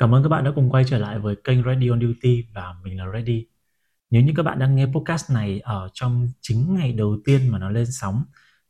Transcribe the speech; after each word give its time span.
Cảm 0.00 0.14
ơn 0.14 0.22
các 0.22 0.28
bạn 0.28 0.44
đã 0.44 0.50
cùng 0.54 0.70
quay 0.70 0.84
trở 0.84 0.98
lại 0.98 1.18
với 1.18 1.36
kênh 1.44 1.64
Ready 1.64 1.88
on 1.88 2.00
Duty 2.00 2.44
và 2.54 2.74
mình 2.82 2.98
là 2.98 3.04
Ready. 3.12 3.46
Nếu 4.10 4.22
như 4.22 4.32
các 4.36 4.42
bạn 4.42 4.58
đang 4.58 4.76
nghe 4.76 4.86
podcast 4.86 5.30
này 5.30 5.60
ở 5.60 5.88
trong 5.92 6.28
chính 6.40 6.74
ngày 6.74 6.92
đầu 6.92 7.18
tiên 7.24 7.48
mà 7.48 7.58
nó 7.58 7.70
lên 7.70 7.86
sóng 7.86 8.24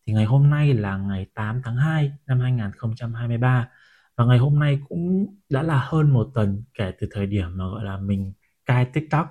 thì 0.07 0.13
ngày 0.13 0.25
hôm 0.25 0.51
nay 0.51 0.75
là 0.75 0.97
ngày 0.97 1.27
8 1.35 1.61
tháng 1.65 1.77
2 1.77 2.13
năm 2.27 2.41
2023 2.41 3.69
và 4.17 4.25
ngày 4.25 4.39
hôm 4.39 4.59
nay 4.59 4.81
cũng 4.89 5.27
đã 5.49 5.63
là 5.63 5.79
hơn 5.89 6.11
một 6.11 6.31
tuần 6.35 6.65
kể 6.75 6.93
từ 7.01 7.09
thời 7.11 7.27
điểm 7.27 7.59
mà 7.59 7.65
gọi 7.69 7.85
là 7.85 7.97
mình 7.97 8.33
cai 8.67 8.85
TikTok. 8.85 9.29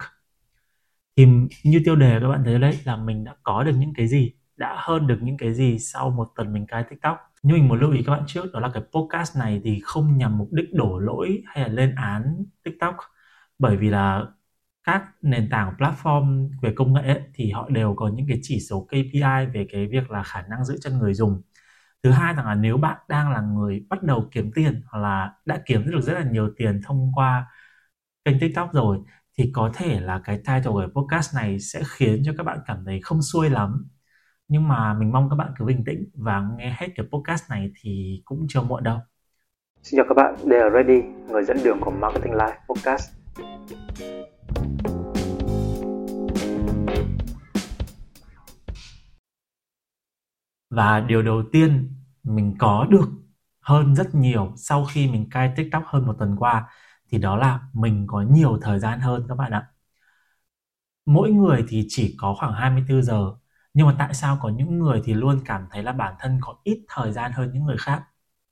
Thì 1.17 1.25
như 1.63 1.81
tiêu 1.85 1.95
đề 1.95 2.19
các 2.21 2.27
bạn 2.27 2.43
thấy 2.45 2.59
đấy 2.59 2.79
là 2.85 2.95
mình 2.95 3.23
đã 3.23 3.35
có 3.43 3.63
được 3.63 3.75
những 3.77 3.93
cái 3.93 4.07
gì, 4.07 4.33
đã 4.55 4.75
hơn 4.79 5.07
được 5.07 5.19
những 5.21 5.37
cái 5.37 5.53
gì 5.53 5.79
sau 5.79 6.09
một 6.09 6.31
tuần 6.35 6.53
mình 6.53 6.67
cai 6.67 6.83
TikTok 6.89 7.17
nhưng 7.43 7.57
mình 7.57 7.67
muốn 7.67 7.79
lưu 7.79 7.91
ý 7.91 8.03
các 8.03 8.11
bạn 8.11 8.23
trước 8.27 8.53
đó 8.53 8.59
là 8.59 8.69
cái 8.73 8.83
podcast 8.93 9.37
này 9.37 9.61
thì 9.63 9.79
không 9.83 10.17
nhằm 10.17 10.37
mục 10.37 10.49
đích 10.51 10.73
đổ 10.73 10.99
lỗi 10.99 11.43
hay 11.45 11.63
là 11.63 11.73
lên 11.73 11.95
án 11.95 12.45
TikTok. 12.63 12.95
Bởi 13.59 13.77
vì 13.77 13.89
là 13.89 14.25
các 14.83 15.03
nền 15.21 15.49
tảng 15.49 15.73
platform 15.77 16.49
về 16.61 16.73
công 16.75 16.93
nghệ 16.93 17.01
ấy, 17.01 17.21
thì 17.33 17.51
họ 17.51 17.69
đều 17.69 17.93
có 17.97 18.07
những 18.09 18.27
cái 18.29 18.39
chỉ 18.43 18.59
số 18.69 18.87
KPI 18.89 19.45
về 19.53 19.67
cái 19.71 19.87
việc 19.87 20.11
là 20.11 20.23
khả 20.23 20.41
năng 20.41 20.65
giữ 20.65 20.77
chân 20.81 20.99
người 20.99 21.13
dùng. 21.13 21.41
Thứ 22.03 22.11
hai 22.11 22.33
rằng 22.33 22.45
là 22.45 22.55
nếu 22.55 22.77
bạn 22.77 22.97
đang 23.09 23.31
là 23.31 23.41
người 23.41 23.85
bắt 23.89 24.03
đầu 24.03 24.29
kiếm 24.31 24.51
tiền 24.55 24.83
hoặc 24.87 24.99
là 24.99 25.33
đã 25.45 25.61
kiếm 25.65 25.91
được 25.91 26.01
rất 26.01 26.13
là 26.13 26.23
nhiều 26.31 26.49
tiền 26.57 26.81
thông 26.85 27.11
qua 27.15 27.47
kênh 28.25 28.39
TikTok 28.39 28.73
rồi 28.73 28.99
thì 29.37 29.51
có 29.53 29.71
thể 29.75 29.99
là 29.99 30.21
cái 30.23 30.37
title 30.37 30.63
của 30.63 30.87
podcast 30.95 31.35
này 31.35 31.59
sẽ 31.59 31.81
khiến 31.87 32.23
cho 32.25 32.33
các 32.37 32.43
bạn 32.43 32.59
cảm 32.67 32.85
thấy 32.85 32.99
không 33.03 33.21
xuôi 33.21 33.49
lắm 33.49 33.89
nhưng 34.49 34.67
mà 34.67 34.93
mình 34.93 35.11
mong 35.11 35.29
các 35.29 35.35
bạn 35.35 35.51
cứ 35.57 35.65
bình 35.65 35.83
tĩnh 35.85 36.09
và 36.13 36.43
nghe 36.57 36.75
hết 36.79 36.87
cái 36.95 37.05
podcast 37.11 37.49
này 37.49 37.71
thì 37.81 38.21
cũng 38.25 38.45
chưa 38.49 38.61
muộn 38.61 38.83
đâu 38.83 38.99
Xin 39.83 39.97
chào 39.97 40.05
các 40.09 40.13
bạn, 40.15 40.35
đây 40.49 40.59
là 40.59 40.69
Ready, 40.69 41.01
người 41.27 41.43
dẫn 41.43 41.57
đường 41.63 41.77
của 41.81 41.91
Marketing 41.91 42.33
Life 42.33 42.55
Podcast. 42.69 43.11
Và 50.69 50.99
điều 50.99 51.21
đầu 51.21 51.43
tiên 51.51 51.95
mình 52.23 52.55
có 52.59 52.87
được 52.89 53.09
hơn 53.61 53.95
rất 53.95 54.15
nhiều 54.15 54.53
sau 54.55 54.85
khi 54.85 55.07
mình 55.11 55.29
cai 55.31 55.53
TikTok 55.55 55.83
hơn 55.85 56.05
một 56.05 56.15
tuần 56.19 56.35
qua 56.39 56.69
thì 57.11 57.17
đó 57.17 57.35
là 57.35 57.59
mình 57.73 58.05
có 58.07 58.21
nhiều 58.21 58.57
thời 58.61 58.79
gian 58.79 58.99
hơn 58.99 59.25
các 59.29 59.35
bạn 59.35 59.51
ạ. 59.51 59.67
Mỗi 61.05 61.31
người 61.31 61.65
thì 61.69 61.85
chỉ 61.89 62.15
có 62.19 62.35
khoảng 62.39 62.53
24 62.53 63.03
giờ 63.03 63.31
nhưng 63.73 63.87
mà 63.87 63.95
tại 63.99 64.13
sao 64.13 64.37
có 64.41 64.49
những 64.49 64.79
người 64.79 65.01
thì 65.05 65.13
luôn 65.13 65.39
cảm 65.45 65.67
thấy 65.71 65.83
là 65.83 65.91
bản 65.91 66.13
thân 66.19 66.37
có 66.41 66.55
ít 66.63 66.85
thời 66.89 67.11
gian 67.11 67.31
hơn 67.31 67.51
những 67.53 67.65
người 67.65 67.77
khác? 67.79 68.03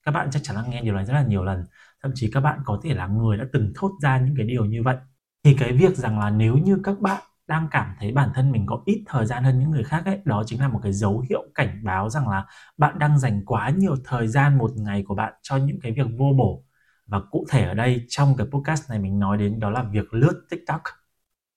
Các 0.04 0.12
bạn 0.12 0.30
chắc 0.32 0.40
chắn 0.44 0.56
là 0.56 0.64
nghe 0.68 0.82
điều 0.82 0.96
này 0.96 1.06
rất 1.06 1.14
là 1.14 1.24
nhiều 1.24 1.44
lần. 1.44 1.66
Thậm 2.04 2.12
chí 2.16 2.32
các 2.32 2.40
bạn 2.42 2.60
có 2.66 2.80
thể 2.84 2.94
là 2.94 3.08
người 3.08 3.38
đã 3.38 3.46
từng 3.54 3.74
thốt 3.76 3.92
ra 4.02 4.20
những 4.20 4.36
cái 4.38 4.46
điều 4.46 4.66
như 4.66 4.84
vậy. 4.84 4.98
Thì 5.44 5.54
cái 5.60 5.72
việc 5.74 5.98
rằng 5.98 6.20
là 6.20 6.30
nếu 6.30 6.58
như 6.58 6.78
các 6.84 7.00
bạn 7.00 7.24
đang 7.48 7.68
cảm 7.72 7.96
thấy 8.00 8.12
bản 8.12 8.30
thân 8.36 8.52
mình 8.52 8.66
có 8.66 8.82
ít 8.86 9.04
thời 9.08 9.26
gian 9.26 9.44
hơn 9.44 9.60
những 9.60 9.72
người 9.72 9.84
khác 9.84 10.06
ấy, 10.06 10.22
đó 10.26 10.44
chính 10.46 10.62
là 10.62 10.68
một 10.68 10.80
cái 10.84 10.94
dấu 10.94 11.26
hiệu 11.30 11.44
cảnh 11.56 11.82
báo 11.84 12.10
rằng 12.10 12.28
là 12.30 12.46
bạn 12.78 13.00
đang 13.00 13.20
dành 13.20 13.46
quá 13.46 13.70
nhiều 13.70 13.96
thời 14.06 14.28
gian 14.28 14.58
một 14.58 14.72
ngày 14.76 15.04
của 15.08 15.16
bạn 15.16 15.34
cho 15.42 15.58
những 15.58 15.80
cái 15.82 15.92
việc 15.92 16.08
vô 16.18 16.34
bổ. 16.38 16.64
Và 17.08 17.20
cụ 17.32 17.46
thể 17.50 17.64
ở 17.64 17.74
đây 17.74 18.06
trong 18.10 18.36
cái 18.38 18.48
podcast 18.52 18.90
này 18.90 19.00
mình 19.00 19.20
nói 19.20 19.38
đến 19.38 19.60
đó 19.60 19.70
là 19.70 19.84
việc 19.84 20.14
lướt 20.14 20.46
tiktok 20.50 20.82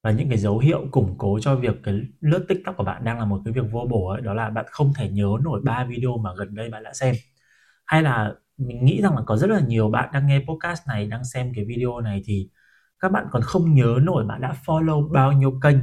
và 0.02 0.10
những 0.10 0.28
cái 0.28 0.38
dấu 0.38 0.58
hiệu 0.58 0.86
củng 0.90 1.14
cố 1.18 1.38
cho 1.40 1.56
việc 1.56 1.76
cái 1.84 2.00
lướt 2.20 2.44
tiktok 2.48 2.76
của 2.76 2.84
bạn 2.84 3.04
đang 3.04 3.18
là 3.18 3.24
một 3.24 3.40
cái 3.44 3.54
việc 3.54 3.72
vô 3.72 3.86
bổ 3.90 4.08
ấy, 4.08 4.20
đó 4.20 4.34
là 4.34 4.50
bạn 4.50 4.64
không 4.70 4.92
thể 4.96 5.10
nhớ 5.10 5.28
nổi 5.42 5.60
ba 5.64 5.84
video 5.84 6.16
mà 6.16 6.30
gần 6.38 6.54
đây 6.54 6.70
bạn 6.70 6.82
đã 6.82 6.92
xem. 6.94 7.14
Hay 7.86 8.02
là 8.02 8.34
mình 8.58 8.84
nghĩ 8.84 9.02
rằng 9.02 9.16
là 9.16 9.22
có 9.26 9.36
rất 9.36 9.50
là 9.50 9.60
nhiều 9.60 9.90
bạn 9.90 10.10
đang 10.12 10.26
nghe 10.26 10.44
podcast 10.48 10.88
này, 10.88 11.06
đang 11.06 11.24
xem 11.24 11.52
cái 11.54 11.64
video 11.64 12.00
này 12.00 12.22
thì 12.24 12.48
các 13.00 13.12
bạn 13.12 13.26
còn 13.30 13.42
không 13.42 13.74
nhớ 13.74 13.98
nổi 14.02 14.24
bạn 14.26 14.40
đã 14.40 14.54
follow 14.66 15.12
bao 15.12 15.32
nhiêu 15.32 15.58
kênh. 15.62 15.76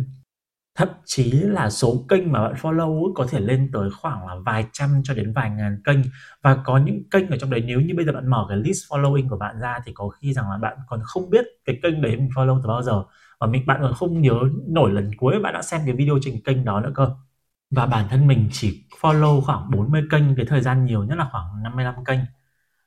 Thậm 0.76 0.90
chí 1.06 1.32
là 1.32 1.70
số 1.70 2.06
kênh 2.10 2.32
mà 2.32 2.42
bạn 2.42 2.54
follow 2.54 3.14
có 3.14 3.28
thể 3.30 3.40
lên 3.40 3.70
tới 3.74 3.90
khoảng 4.02 4.28
là 4.28 4.36
vài 4.46 4.66
trăm 4.74 4.90
cho 5.04 5.14
đến 5.14 5.34
vài 5.34 5.50
ngàn 5.50 5.82
kênh. 5.86 5.98
Và 6.44 6.58
có 6.66 6.78
những 6.78 7.10
kênh 7.12 7.30
ở 7.30 7.38
trong 7.38 7.50
đấy, 7.50 7.64
nếu 7.68 7.82
như 7.82 7.94
bây 7.96 8.06
giờ 8.06 8.12
bạn 8.12 8.28
mở 8.28 8.46
cái 8.50 8.58
list 8.58 8.92
following 8.92 9.30
của 9.30 9.38
bạn 9.38 9.60
ra 9.60 9.80
thì 9.86 9.92
có 9.96 10.10
khi 10.10 10.34
rằng 10.34 10.50
là 10.52 10.58
bạn 10.58 10.78
còn 10.88 11.00
không 11.04 11.30
biết 11.30 11.46
cái 11.66 11.80
kênh 11.84 12.02
đấy 12.02 12.18
mình 12.18 12.30
follow 12.36 12.62
từ 12.64 12.68
bao 12.68 12.84
giờ 12.84 13.04
và 13.40 13.48
mình, 13.48 13.66
bạn 13.66 13.78
còn 13.82 13.94
không 13.94 14.22
nhớ 14.22 14.40
nổi 14.68 14.92
lần 14.92 15.12
cuối 15.18 15.40
bạn 15.40 15.54
đã 15.54 15.62
xem 15.62 15.82
cái 15.86 15.96
video 15.96 16.20
trên 16.22 16.42
kênh 16.46 16.66
đó 16.66 16.82
nữa 16.82 16.92
cơ. 16.96 17.16
Và 17.72 17.86
bản 17.86 18.06
thân 18.10 18.28
mình 18.28 18.50
chỉ 18.52 18.84
follow 19.02 19.42
khoảng 19.42 19.72
40 19.72 20.04
kênh, 20.12 20.36
cái 20.36 20.46
thời 20.46 20.62
gian 20.62 20.86
nhiều 20.86 21.04
nhất 21.04 21.18
là 21.18 21.30
khoảng 21.32 21.64
55 21.64 22.06
kênh. 22.06 22.20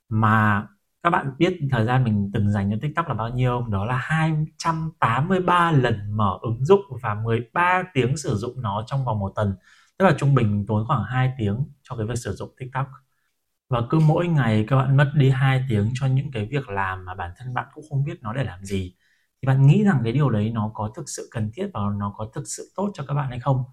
Mà 0.08 0.66
các 1.02 1.10
bạn 1.10 1.32
biết 1.38 1.58
thời 1.70 1.84
gian 1.84 2.04
mình 2.04 2.30
từng 2.34 2.50
dành 2.50 2.70
cho 2.70 2.76
TikTok 2.82 3.08
là 3.08 3.14
bao 3.14 3.28
nhiêu 3.28 3.66
đó 3.70 3.84
là 3.84 3.96
283 3.96 5.72
lần 5.72 6.16
mở 6.16 6.38
ứng 6.42 6.64
dụng 6.64 6.80
và 7.02 7.14
13 7.14 7.82
tiếng 7.94 8.16
sử 8.16 8.34
dụng 8.36 8.62
nó 8.62 8.84
trong 8.86 9.04
vòng 9.04 9.18
một 9.18 9.32
tuần. 9.36 9.54
Tức 9.98 10.04
là 10.06 10.14
trung 10.18 10.34
bình 10.34 10.66
tốn 10.68 10.86
khoảng 10.86 11.04
2 11.04 11.32
tiếng 11.38 11.56
cho 11.82 11.96
cái 11.96 12.06
việc 12.06 12.18
sử 12.18 12.32
dụng 12.32 12.50
TikTok. 12.58 12.86
Và 13.70 13.82
cứ 13.90 13.98
mỗi 13.98 14.26
ngày 14.28 14.64
các 14.68 14.76
bạn 14.76 14.96
mất 14.96 15.12
đi 15.14 15.30
2 15.30 15.64
tiếng 15.68 15.90
cho 15.94 16.06
những 16.06 16.30
cái 16.32 16.46
việc 16.46 16.68
làm 16.68 17.04
mà 17.04 17.14
bản 17.14 17.30
thân 17.38 17.54
bạn 17.54 17.66
cũng 17.74 17.84
không 17.90 18.04
biết 18.04 18.22
nó 18.22 18.32
để 18.32 18.44
làm 18.44 18.64
gì 18.64 18.94
thì 19.42 19.46
bạn 19.46 19.66
nghĩ 19.66 19.84
rằng 19.84 20.00
cái 20.04 20.12
điều 20.12 20.30
đấy 20.30 20.50
nó 20.50 20.70
có 20.74 20.92
thực 20.96 21.08
sự 21.08 21.28
cần 21.30 21.50
thiết 21.54 21.70
và 21.74 21.80
nó 21.98 22.14
có 22.16 22.30
thực 22.34 22.44
sự 22.46 22.72
tốt 22.76 22.90
cho 22.94 23.04
các 23.08 23.14
bạn 23.14 23.30
hay 23.30 23.40
không? 23.40 23.64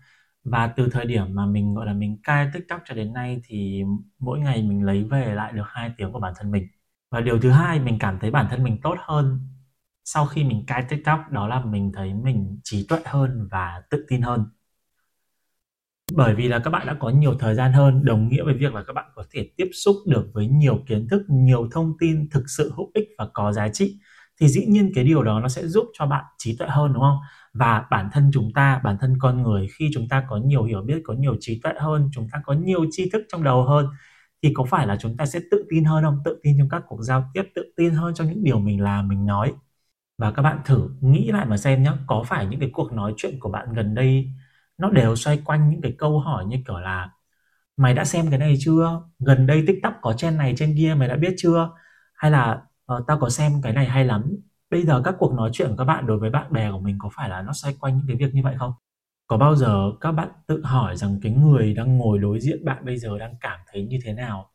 Và 0.44 0.68
từ 0.68 0.90
thời 0.92 1.06
điểm 1.06 1.36
mà 1.36 1.46
mình, 1.46 1.74
gọi 1.76 1.86
là, 1.86 1.94
mình 1.94 2.20
cai 2.24 2.50
tiktok 2.54 2.82
cho 2.86 2.96
đến 2.96 3.14
nay 3.14 3.42
thì 3.46 3.84
mỗi 4.20 4.40
ngày 4.40 4.64
mình 4.64 4.84
lấy 4.84 5.04
về 5.04 5.36
lại 5.36 5.54
được 5.54 5.66
hai 5.68 5.92
tiếng 5.98 6.12
của 6.12 6.20
bản 6.20 6.34
thân 6.38 6.52
mình. 6.52 6.68
Và 7.12 7.22
điều 7.22 7.40
thứ 7.40 7.50
hai, 7.52 7.80
mình 7.80 8.00
cảm 8.00 8.20
thấy 8.20 8.32
bản 8.32 8.48
thân 8.50 8.64
mình 8.64 8.80
tốt 8.84 8.96
hơn 9.00 9.40
sau 10.06 10.26
khi 10.26 10.44
mình 10.44 10.64
cai 10.68 10.84
tiktok, 10.90 11.20
đó 11.32 11.48
là 11.48 11.66
mình 11.66 11.92
thấy 11.96 12.14
mình 12.14 12.60
trí 12.64 12.86
tuệ 12.90 13.00
hơn 13.06 13.48
và 13.52 13.82
tự 13.90 14.06
tin 14.10 14.22
hơn. 14.22 14.46
Bởi 16.14 16.36
vì 16.36 16.48
là 16.48 16.60
các 16.60 16.70
bạn 16.70 16.88
đã 16.88 16.94
có 17.00 17.10
nhiều 17.10 17.36
thời 17.40 17.56
gian 17.56 17.74
hơn, 17.74 18.06
đồng 18.06 18.28
nghĩa 18.28 18.44
với 18.44 18.54
việc 18.54 18.74
là 18.74 18.84
các 18.88 18.94
bạn 18.94 19.12
có 19.16 19.24
thể 19.32 19.50
tiếp 19.58 19.70
xúc 19.74 19.96
được 20.08 20.30
với 20.34 20.48
nhiều 20.48 20.80
kiến 20.88 21.08
thức, 21.12 21.26
nhiều 21.30 21.70
thông 21.72 21.94
tin 22.00 22.30
thực 22.32 22.44
sự 22.58 22.74
hữu 22.78 22.92
ích 22.94 23.08
và 23.18 23.28
có 23.34 23.52
giá 23.52 23.70
trị 23.70 24.00
thì 24.42 24.48
dĩ 24.48 24.66
nhiên 24.66 24.92
cái 24.96 25.04
điều 25.04 25.24
đó 25.24 25.40
nó 25.40 25.48
sẽ 25.48 25.68
giúp 25.68 25.86
cho 25.94 26.06
bạn 26.06 26.26
trí 26.38 26.58
tuệ 26.58 26.68
hơn, 26.68 26.94
đúng 26.94 27.04
không? 27.04 27.18
Và 27.54 27.86
bản 27.92 28.10
thân 28.14 28.32
chúng 28.34 28.52
ta, 28.56 28.82
bản 28.84 28.98
thân 29.02 29.18
con 29.20 29.44
người, 29.44 29.68
khi 29.78 29.90
chúng 29.94 30.08
ta 30.10 30.24
có 30.30 30.38
nhiều 30.38 30.64
hiểu 30.64 30.82
biết, 30.82 31.02
có 31.04 31.14
nhiều 31.14 31.36
trí 31.40 31.60
tuệ 31.64 31.74
hơn, 31.80 32.10
chúng 32.14 32.28
ta 32.32 32.40
có 32.46 32.54
nhiều 32.54 32.86
tri 32.92 33.10
thức 33.10 33.24
trong 33.30 33.44
đầu 33.44 33.64
hơn, 33.64 33.88
thì 34.44 34.52
có 34.54 34.64
phải 34.64 34.88
là 34.88 34.98
chúng 35.00 35.18
ta 35.18 35.26
sẽ 35.26 35.40
tự 35.52 35.66
tin 35.70 35.84
hơn 35.84 36.04
không? 36.04 36.20
Tự 36.26 36.40
tin 36.44 36.58
trong 36.60 36.70
các 36.70 36.84
cuộc 36.88 37.02
giao 37.02 37.32
tiếp, 37.34 37.44
tự 37.56 37.74
tin 37.78 37.94
hơn 37.94 38.14
trong 38.14 38.28
những 38.28 38.44
điều 38.44 38.60
mình 38.60 38.82
làm, 38.82 39.08
mình 39.08 39.26
nói. 39.26 39.54
Và 40.18 40.32
các 40.32 40.42
bạn 40.42 40.60
thử 40.66 40.90
nghĩ 41.02 41.32
lại 41.32 41.46
mà 41.46 41.58
xem 41.58 41.84
nhé 41.84 41.92
có 42.08 42.24
phải 42.28 42.48
những 42.48 42.60
cái 42.60 42.70
cuộc 42.74 42.94
nói 42.94 43.14
chuyện 43.18 43.40
của 43.40 43.50
bạn 43.50 43.74
gần 43.74 43.96
đây 43.96 44.32
nó 44.78 44.90
đều 44.90 45.16
xoay 45.16 45.42
quanh 45.46 45.70
những 45.70 45.82
cái 45.82 45.96
câu 45.98 46.20
hỏi 46.20 46.46
như 46.46 46.58
kiểu 46.68 46.80
là, 46.80 47.10
mày 47.78 47.94
đã 47.94 48.06
xem 48.06 48.30
cái 48.30 48.40
này 48.40 48.56
chưa? 48.60 49.02
Gần 49.20 49.48
đây 49.48 49.64
tiktok 49.68 49.94
có 50.02 50.14
trên 50.18 50.38
này 50.38 50.54
trên 50.58 50.76
kia, 50.78 50.96
mày 51.00 51.08
đã 51.08 51.16
biết 51.16 51.34
chưa? 51.38 51.70
Hay 52.16 52.32
là 52.32 52.62
ờ, 52.88 53.04
tao 53.08 53.20
có 53.20 53.30
xem 53.30 53.62
cái 53.64 53.74
này 53.74 53.88
hay 53.88 54.06
lắm. 54.06 54.38
Bây 54.72 54.84
giờ 54.84 55.04
các 55.06 55.16
cuộc 55.20 55.34
nói 55.36 55.52
chuyện 55.54 55.70
của 55.70 55.78
các 55.78 55.86
bạn 55.86 56.08
đối 56.08 56.20
với 56.20 56.32
bạn 56.32 56.54
bè 56.54 56.72
của 56.72 56.80
mình 56.80 56.98
có 57.00 57.10
phải 57.16 57.30
là 57.30 57.44
nó 57.44 57.54
xoay 57.54 57.76
quanh 57.82 57.98
những 57.98 58.08
cái 58.08 58.18
việc 58.18 58.36
như 58.36 58.44
vậy 58.44 58.56
không? 58.60 58.74
Có 59.28 59.38
bao 59.38 59.56
giờ 59.56 59.92
các 60.02 60.12
bạn 60.14 60.30
tự 60.48 60.64
hỏi 60.66 60.98
rằng 60.98 61.20
cái 61.24 61.34
người 61.34 61.74
đang 61.76 61.98
ngồi 62.00 62.20
đối 62.20 62.42
diện 62.42 62.66
bạn 62.66 62.86
bây 62.86 62.98
giờ 63.00 63.20
đang 63.20 63.36
cảm 63.42 63.60
thấy 63.74 63.84
như 63.88 64.00
thế 64.06 64.14
nào? 64.14 64.52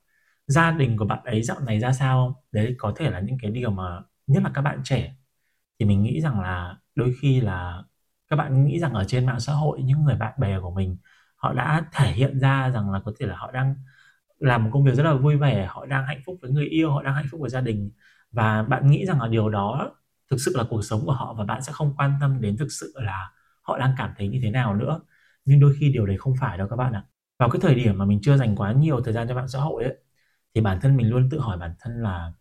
Gia 0.48 0.72
đình 0.72 0.98
của 0.98 1.06
bạn 1.06 1.24
ấy 1.24 1.42
dạo 1.44 1.60
này 1.60 1.80
ra 1.80 1.92
sao 1.92 2.26
không? 2.26 2.42
Đấy 2.52 2.76
có 2.78 2.94
thể 2.96 3.10
là 3.10 3.20
những 3.20 3.38
cái 3.42 3.52
điều 3.52 3.70
mà 3.72 4.02
nhất 4.26 4.42
là 4.44 4.50
các 4.54 4.62
bạn 4.62 4.80
trẻ. 4.84 5.14
Thì 5.80 5.86
mình 5.86 6.02
nghĩ 6.02 6.20
rằng 6.20 6.40
là 6.40 6.76
đôi 6.96 7.14
khi 7.22 7.40
là 7.42 7.84
các 8.28 8.36
bạn 8.36 8.66
nghĩ 8.66 8.80
rằng 8.80 8.94
ở 8.94 9.04
trên 9.04 9.26
mạng 9.26 9.40
xã 9.40 9.52
hội 9.54 9.82
những 9.82 10.04
người 10.04 10.16
bạn 10.16 10.34
bè 10.40 10.60
của 10.60 10.70
mình 10.70 10.96
họ 11.36 11.52
đã 11.54 11.84
thể 11.92 12.12
hiện 12.12 12.40
ra 12.40 12.70
rằng 12.70 12.90
là 12.90 13.00
có 13.04 13.12
thể 13.20 13.26
là 13.26 13.36
họ 13.36 13.52
đang 13.52 13.74
làm 14.38 14.64
một 14.64 14.70
công 14.72 14.84
việc 14.84 14.94
rất 14.94 15.02
là 15.04 15.14
vui 15.14 15.36
vẻ 15.36 15.66
họ 15.70 15.86
đang 15.86 16.06
hạnh 16.06 16.20
phúc 16.26 16.38
với 16.42 16.50
người 16.50 16.66
yêu 16.66 16.92
họ 16.92 17.02
đang 17.02 17.14
hạnh 17.14 17.26
phúc 17.30 17.40
với 17.40 17.50
gia 17.50 17.60
đình 17.60 17.90
và 18.32 18.62
bạn 18.62 18.90
nghĩ 18.90 19.06
rằng 19.06 19.20
là 19.20 19.28
điều 19.28 19.48
đó 19.50 19.90
thực 20.30 20.36
sự 20.44 20.52
là 20.56 20.64
cuộc 20.70 20.82
sống 20.82 21.02
của 21.06 21.12
họ 21.12 21.34
và 21.38 21.44
bạn 21.44 21.62
sẽ 21.62 21.72
không 21.72 21.94
quan 21.98 22.14
tâm 22.20 22.40
đến 22.40 22.56
thực 22.56 22.68
sự 22.70 22.92
là 22.96 23.30
họ 23.62 23.78
đang 23.78 23.94
cảm 23.98 24.10
thấy 24.18 24.28
như 24.28 24.38
thế 24.42 24.50
nào 24.50 24.74
nữa. 24.76 25.00
Nhưng 25.44 25.60
đôi 25.60 25.74
khi 25.80 25.92
điều 25.92 26.06
đấy 26.06 26.16
không 26.18 26.34
phải 26.40 26.58
đâu 26.58 26.68
các 26.68 26.76
bạn 26.76 26.92
ạ. 26.92 27.04
Vào 27.38 27.50
cái 27.50 27.60
thời 27.62 27.74
điểm 27.74 27.98
mà 27.98 28.04
mình 28.04 28.20
chưa 28.22 28.36
dành 28.36 28.56
quá 28.56 28.72
nhiều 28.72 29.00
thời 29.04 29.14
gian 29.14 29.28
cho 29.28 29.34
mạng 29.34 29.48
xã 29.48 29.58
hội 29.60 29.84
ấy, 29.84 29.94
thì 30.54 30.60
bản 30.60 30.80
thân 30.82 30.96
mình 30.96 31.10
luôn 31.10 31.28
tự 31.30 31.40
hỏi 31.40 31.58
bản 31.58 31.74
thân 31.80 32.02
là 32.02 32.32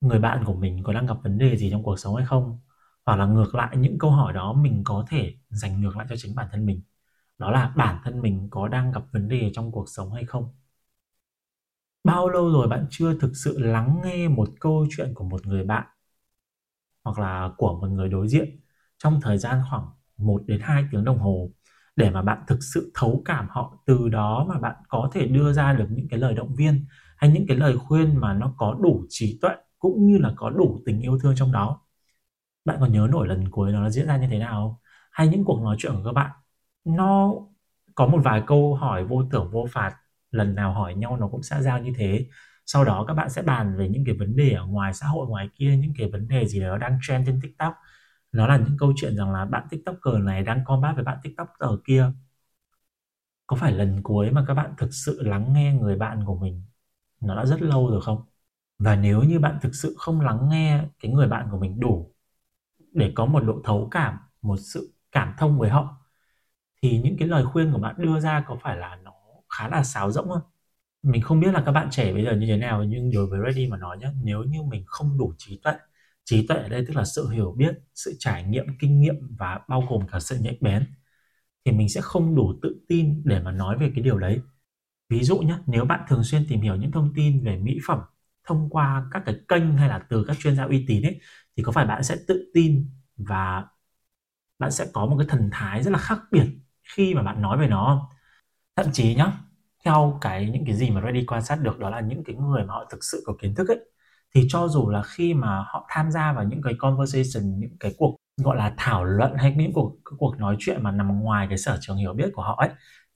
người 0.00 0.18
bạn 0.18 0.44
của 0.44 0.54
mình 0.54 0.82
có 0.82 0.92
đang 0.92 1.06
gặp 1.06 1.16
vấn 1.22 1.38
đề 1.38 1.56
gì 1.56 1.70
trong 1.70 1.82
cuộc 1.82 1.98
sống 1.98 2.16
hay 2.16 2.26
không? 2.26 2.60
Hoặc 3.06 3.16
là 3.16 3.26
ngược 3.26 3.54
lại, 3.54 3.76
những 3.76 3.98
câu 3.98 4.10
hỏi 4.10 4.32
đó 4.32 4.52
mình 4.52 4.82
có 4.84 5.04
thể 5.08 5.34
dành 5.50 5.80
ngược 5.80 5.96
lại 5.96 6.06
cho 6.10 6.16
chính 6.18 6.34
bản 6.34 6.48
thân 6.52 6.66
mình. 6.66 6.82
Đó 7.38 7.50
là 7.50 7.72
bản 7.76 8.00
thân 8.04 8.20
mình 8.22 8.48
có 8.50 8.68
đang 8.68 8.92
gặp 8.92 9.02
vấn 9.12 9.28
đề 9.28 9.50
trong 9.54 9.72
cuộc 9.72 9.86
sống 9.88 10.12
hay 10.14 10.24
không? 10.24 10.54
Bao 12.04 12.28
lâu 12.28 12.50
rồi 12.52 12.68
bạn 12.68 12.86
chưa 12.90 13.14
thực 13.18 13.32
sự 13.34 13.58
lắng 13.58 14.00
nghe 14.04 14.28
một 14.28 14.48
câu 14.60 14.86
chuyện 14.90 15.14
của 15.14 15.24
một 15.24 15.46
người 15.46 15.64
bạn, 15.64 15.86
hoặc 17.04 17.18
là 17.18 17.50
của 17.56 17.78
một 17.80 17.88
người 17.88 18.08
đối 18.08 18.28
diện, 18.28 18.60
trong 18.98 19.20
thời 19.22 19.38
gian 19.38 19.62
khoảng 19.70 19.86
1 20.16 20.42
đến 20.46 20.60
2 20.62 20.84
tiếng 20.92 21.04
đồng 21.04 21.18
hồ, 21.18 21.50
để 21.96 22.10
mà 22.10 22.22
bạn 22.22 22.38
thực 22.48 22.58
sự 22.74 22.92
thấu 22.94 23.22
cảm 23.24 23.46
họ 23.50 23.82
từ 23.86 24.08
đó 24.08 24.46
mà 24.48 24.58
bạn 24.58 24.76
có 24.88 25.10
thể 25.12 25.26
đưa 25.26 25.52
ra 25.52 25.72
được 25.72 25.86
những 25.90 26.08
cái 26.10 26.20
lời 26.20 26.34
động 26.34 26.54
viên, 26.54 26.84
hay 27.16 27.30
những 27.30 27.46
cái 27.48 27.56
lời 27.56 27.76
khuyên 27.78 28.16
mà 28.16 28.34
nó 28.34 28.54
có 28.56 28.76
đủ 28.82 29.04
trí 29.08 29.38
tuệ, 29.42 29.50
cũng 29.78 30.06
như 30.06 30.18
là 30.18 30.32
có 30.36 30.50
đủ 30.50 30.82
tình 30.86 31.00
yêu 31.00 31.18
thương 31.22 31.34
trong 31.36 31.52
đó? 31.52 31.80
Bạn 32.64 32.76
còn 32.80 32.92
nhớ 32.92 33.08
nổi 33.10 33.28
lần 33.28 33.50
cuối 33.50 33.72
nó 33.72 33.90
diễn 33.90 34.06
ra 34.06 34.16
như 34.16 34.26
thế 34.30 34.38
nào 34.38 34.52
không? 34.52 34.74
Hay 35.12 35.28
những 35.28 35.44
cuộc 35.44 35.62
nói 35.62 35.76
chuyện 35.78 35.92
của 35.94 36.02
các 36.04 36.12
bạn, 36.12 36.30
nó 36.84 37.34
có 37.94 38.06
một 38.06 38.20
vài 38.24 38.42
câu 38.46 38.74
hỏi 38.74 39.04
vô 39.04 39.24
tưởng, 39.32 39.50
vô 39.52 39.66
phạt 39.72 39.96
lần 40.30 40.54
nào 40.54 40.72
hỏi 40.74 40.94
nhau 40.94 41.16
nó 41.16 41.28
cũng 41.28 41.42
xã 41.42 41.62
giao 41.62 41.78
như 41.78 41.92
thế. 41.96 42.26
Sau 42.66 42.84
đó 42.84 43.04
các 43.08 43.14
bạn 43.14 43.30
sẽ 43.30 43.42
bàn 43.42 43.76
về 43.76 43.88
những 43.88 44.04
cái 44.04 44.14
vấn 44.14 44.36
đề 44.36 44.52
ở 44.52 44.66
ngoài 44.66 44.94
xã 44.94 45.06
hội 45.06 45.26
ngoài 45.28 45.48
kia, 45.54 45.76
những 45.76 45.92
cái 45.98 46.10
vấn 46.12 46.28
đề 46.28 46.46
gì 46.46 46.60
đó 46.60 46.78
đang 46.78 46.98
trend 47.02 47.26
trên 47.26 47.40
tiktok. 47.42 47.74
Nó 48.32 48.46
là 48.46 48.56
những 48.56 48.76
câu 48.78 48.92
chuyện 48.96 49.16
rằng 49.16 49.32
là 49.32 49.44
bạn 49.44 49.66
tiktoker 49.70 50.14
này 50.22 50.42
đang 50.42 50.64
combat 50.64 50.94
với 50.94 51.04
bạn 51.04 51.18
tiktoker 51.22 51.70
kia. 51.84 52.12
Có 53.46 53.56
phải 53.56 53.72
lần 53.72 54.02
cuối 54.02 54.30
mà 54.30 54.44
các 54.48 54.54
bạn 54.54 54.74
thực 54.78 54.94
sự 54.94 55.22
lắng 55.22 55.52
nghe 55.52 55.72
người 55.74 55.96
bạn 55.96 56.24
của 56.26 56.36
mình 56.36 56.62
nó 57.20 57.36
đã 57.36 57.46
rất 57.46 57.62
lâu 57.62 57.90
rồi 57.90 58.00
không? 58.02 58.22
Và 58.78 58.96
nếu 58.96 59.22
như 59.22 59.38
bạn 59.40 59.58
thực 59.62 59.74
sự 59.74 59.94
không 59.98 60.20
lắng 60.20 60.48
nghe 60.50 60.84
cái 61.00 61.12
người 61.12 61.28
bạn 61.28 61.48
của 61.50 61.58
mình 61.58 61.80
đủ 61.80 62.14
để 62.92 63.12
có 63.14 63.26
một 63.26 63.40
độ 63.40 63.60
thấu 63.64 63.88
cảm, 63.90 64.18
một 64.42 64.56
sự 64.56 64.94
cảm 65.12 65.34
thông 65.38 65.58
với 65.58 65.70
họ, 65.70 65.96
thì 66.82 67.00
những 67.04 67.16
cái 67.18 67.28
lời 67.28 67.44
khuyên 67.46 67.72
của 67.72 67.78
bạn 67.78 67.94
đưa 67.98 68.20
ra 68.20 68.44
có 68.48 68.56
phải 68.62 68.76
là 68.76 68.96
nó 69.04 69.09
khá 69.60 69.68
là 69.68 69.84
sáo 69.84 70.10
rỗng 70.12 70.28
hơn. 70.30 70.42
Mình 71.02 71.22
không 71.22 71.40
biết 71.40 71.52
là 71.54 71.62
các 71.66 71.72
bạn 71.72 71.88
trẻ 71.90 72.12
bây 72.14 72.24
giờ 72.24 72.36
như 72.36 72.46
thế 72.46 72.56
nào, 72.56 72.84
nhưng 72.84 73.10
đối 73.14 73.26
với 73.26 73.40
Ready 73.46 73.68
mà 73.68 73.76
nói 73.76 73.98
nhé 73.98 74.08
nếu 74.22 74.42
như 74.44 74.62
mình 74.62 74.84
không 74.86 75.18
đủ 75.18 75.34
trí 75.38 75.60
tuệ 75.64 75.74
trí 76.24 76.46
tuệ 76.46 76.56
ở 76.56 76.68
đây 76.68 76.84
tức 76.88 76.96
là 76.96 77.04
sự 77.04 77.28
hiểu 77.30 77.54
biết, 77.58 77.74
sự 77.94 78.16
trải 78.18 78.44
nghiệm, 78.44 78.66
kinh 78.80 79.00
nghiệm 79.00 79.14
và 79.38 79.60
bao 79.68 79.82
gồm 79.90 80.08
cả 80.08 80.20
sự 80.20 80.38
nhạy 80.40 80.58
bén, 80.60 80.86
thì 81.64 81.72
mình 81.72 81.88
sẽ 81.88 82.00
không 82.00 82.34
đủ 82.36 82.54
tự 82.62 82.80
tin 82.88 83.22
để 83.24 83.40
mà 83.42 83.52
nói 83.52 83.78
về 83.78 83.92
cái 83.94 84.04
điều 84.04 84.18
đấy. 84.18 84.40
Ví 85.08 85.24
dụ 85.24 85.38
nhé 85.38 85.58
nếu 85.66 85.84
bạn 85.84 86.00
thường 86.08 86.24
xuyên 86.24 86.46
tìm 86.48 86.60
hiểu 86.60 86.76
những 86.76 86.92
thông 86.92 87.12
tin 87.16 87.44
về 87.44 87.56
mỹ 87.58 87.78
phẩm 87.86 88.00
thông 88.44 88.70
qua 88.70 89.08
các 89.12 89.22
cái 89.26 89.36
kênh 89.48 89.76
hay 89.78 89.88
là 89.88 89.98
từ 90.10 90.24
các 90.28 90.36
chuyên 90.40 90.56
gia 90.56 90.64
uy 90.64 90.84
tín 90.88 91.02
ấy, 91.02 91.20
thì 91.56 91.62
có 91.62 91.72
phải 91.72 91.86
bạn 91.86 92.04
sẽ 92.04 92.16
tự 92.28 92.50
tin 92.54 92.90
và 93.16 93.66
bạn 94.58 94.70
sẽ 94.70 94.86
có 94.92 95.06
một 95.06 95.16
cái 95.18 95.26
thần 95.30 95.48
thái 95.52 95.82
rất 95.82 95.90
là 95.90 95.98
khác 95.98 96.20
biệt 96.32 96.46
khi 96.96 97.14
mà 97.14 97.22
bạn 97.22 97.42
nói 97.42 97.58
về 97.58 97.68
nó 97.68 97.86
không? 97.86 98.18
Thậm 98.76 98.92
chí 98.92 99.14
nhá 99.14 99.32
theo 99.84 100.18
cái 100.20 100.50
những 100.50 100.64
cái 100.66 100.74
gì 100.74 100.90
mà 100.90 101.00
Ready 101.00 101.24
quan 101.26 101.42
sát 101.42 101.56
được, 101.62 101.78
đó 101.78 101.90
là 101.90 102.00
những 102.00 102.24
cái 102.24 102.36
người 102.36 102.64
mà 102.64 102.74
họ 102.74 102.84
thực 102.90 103.04
sự 103.04 103.22
có 103.26 103.34
kiến 103.42 103.54
thức 103.54 103.68
ấy. 103.68 103.78
Thì 104.34 104.46
cho 104.48 104.68
dù 104.68 104.90
là 104.90 105.02
khi 105.02 105.34
mà 105.34 105.64
họ 105.66 105.86
tham 105.90 106.10
gia 106.10 106.32
vào 106.32 106.44
những 106.44 106.62
cái 106.62 106.74
conversation, 106.78 107.58
những 107.60 107.76
cái 107.80 107.94
cuộc 107.98 108.16
gọi 108.44 108.56
là 108.56 108.74
thảo 108.76 109.04
luận 109.04 109.32
hay 109.36 109.54
những 109.56 109.72
cuộc 109.72 109.96
cuộc 110.18 110.38
nói 110.38 110.56
chuyện 110.58 110.82
mà 110.82 110.90
nằm 110.90 111.20
ngoài 111.20 111.46
cái 111.48 111.58
sở 111.58 111.78
trường 111.80 111.96
hiểu 111.96 112.12
biết 112.14 112.30
của 112.34 112.42
họ 112.42 112.56
ấy, 112.58 112.68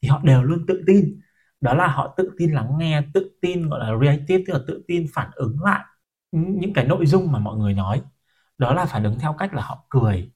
thì 0.02 0.08
họ 0.08 0.20
đều 0.24 0.42
luôn 0.42 0.64
tự 0.68 0.82
tin. 0.86 1.20
Đó 1.60 1.74
là 1.74 1.86
họ 1.86 2.14
tự 2.16 2.30
tin 2.38 2.52
lắng 2.52 2.78
nghe, 2.78 3.02
tự 3.14 3.30
tin 3.42 3.68
gọi 3.68 3.80
là 3.80 3.98
reactive, 4.02 4.44
tức 4.46 4.52
là 4.52 4.60
tự 4.66 4.84
tin 4.88 5.06
phản 5.14 5.30
ứng 5.34 5.56
lại 5.62 5.84
những 6.32 6.72
cái 6.74 6.84
nội 6.84 7.06
dung 7.06 7.32
mà 7.32 7.38
mọi 7.38 7.56
người 7.58 7.74
nói. 7.74 8.02
Đó 8.58 8.74
là 8.74 8.84
phản 8.86 9.04
ứng 9.04 9.18
theo 9.18 9.32
cách 9.38 9.54
là 9.54 9.62
họ 9.62 9.86
cười, 9.90 10.32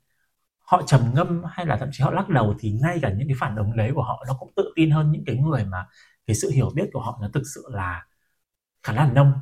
họ 0.59 0.83
trầm 0.87 1.01
ngâm 1.15 1.43
hay 1.47 1.67
là 1.67 1.77
thậm 1.77 1.89
chí 1.93 2.05
họ 2.05 2.11
lắc 2.11 2.29
đầu 2.29 2.55
thì 2.61 2.73
ngay 2.83 2.99
cả 3.03 3.13
những 3.13 3.29
cái 3.29 3.37
phản 3.41 3.57
ứng 3.57 3.77
đấy 3.77 3.93
của 3.95 4.03
họ 4.03 4.25
nó 4.29 4.35
cũng 4.41 4.53
tự 4.57 4.73
tin 4.77 4.91
hơn 4.91 5.13
những 5.13 5.25
cái 5.27 5.37
người 5.37 5.65
mà 5.65 5.87
cái 6.29 6.35
sự 6.35 6.51
hiểu 6.51 6.71
biết 6.75 6.91
của 6.93 7.01
họ 7.01 7.19
nó 7.23 7.29
thực 7.35 7.43
sự 7.55 7.65
là 7.73 8.07
khá 8.83 8.93
là 8.93 9.13
nông 9.13 9.33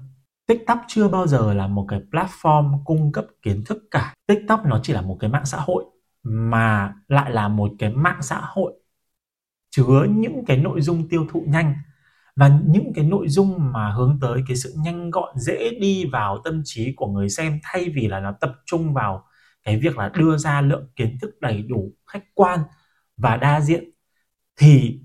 TikTok 0.46 0.80
chưa 0.88 1.08
bao 1.08 1.26
giờ 1.26 1.54
là 1.54 1.66
một 1.66 1.86
cái 1.88 2.00
platform 2.10 2.84
cung 2.84 3.12
cấp 3.12 3.26
kiến 3.42 3.64
thức 3.64 3.78
cả. 3.90 4.14
TikTok 4.26 4.66
nó 4.66 4.80
chỉ 4.82 4.92
là 4.92 5.00
một 5.00 5.16
cái 5.20 5.30
mạng 5.30 5.46
xã 5.46 5.58
hội 5.60 5.84
mà 6.22 6.94
lại 7.08 7.30
là 7.30 7.48
một 7.48 7.70
cái 7.78 7.90
mạng 7.90 8.22
xã 8.22 8.40
hội 8.42 8.72
chứa 9.70 10.06
những 10.10 10.44
cái 10.46 10.56
nội 10.56 10.80
dung 10.80 11.08
tiêu 11.08 11.26
thụ 11.32 11.44
nhanh 11.48 11.74
và 12.36 12.60
những 12.66 12.92
cái 12.94 13.04
nội 13.04 13.28
dung 13.28 13.72
mà 13.72 13.90
hướng 13.90 14.18
tới 14.20 14.42
cái 14.48 14.56
sự 14.56 14.74
nhanh 14.76 15.10
gọn, 15.10 15.38
dễ 15.38 15.70
đi 15.80 16.04
vào 16.12 16.38
tâm 16.44 16.62
trí 16.64 16.94
của 16.96 17.06
người 17.06 17.28
xem 17.28 17.58
thay 17.62 17.88
vì 17.94 18.08
là 18.08 18.20
nó 18.20 18.32
tập 18.40 18.52
trung 18.66 18.94
vào 18.94 19.24
cái 19.64 19.78
việc 19.78 19.98
là 19.98 20.08
đưa 20.08 20.36
ra 20.36 20.60
lượng 20.60 20.88
kiến 20.96 21.18
thức 21.22 21.30
đầy 21.40 21.62
đủ, 21.62 21.92
khách 22.06 22.24
quan 22.34 22.60
và 23.16 23.36
đa 23.36 23.60
diện 23.60 23.84
thì 24.56 25.00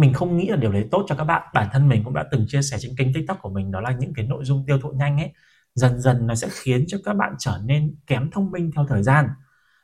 mình 0.00 0.12
không 0.12 0.36
nghĩ 0.36 0.48
là 0.48 0.56
điều 0.56 0.72
đấy 0.72 0.88
tốt 0.90 1.04
cho 1.08 1.14
các 1.14 1.24
bạn. 1.24 1.42
Bản 1.54 1.68
thân 1.72 1.88
mình 1.88 2.04
cũng 2.04 2.14
đã 2.14 2.24
từng 2.30 2.44
chia 2.48 2.62
sẻ 2.62 2.76
trên 2.80 2.96
kênh 2.96 3.14
tiktok 3.14 3.42
của 3.42 3.50
mình, 3.50 3.70
đó 3.70 3.80
là 3.80 3.90
những 3.90 4.12
cái 4.14 4.26
nội 4.26 4.44
dung 4.44 4.64
tiêu 4.66 4.78
thụ 4.82 4.90
nhanh 4.90 5.18
ấy, 5.18 5.32
dần 5.74 6.00
dần 6.00 6.26
nó 6.26 6.34
sẽ 6.34 6.48
khiến 6.50 6.84
cho 6.88 6.98
các 7.04 7.16
bạn 7.16 7.34
trở 7.38 7.60
nên 7.64 7.96
kém 8.06 8.30
thông 8.30 8.50
minh 8.50 8.70
theo 8.76 8.86
thời 8.88 9.02
gian. 9.02 9.28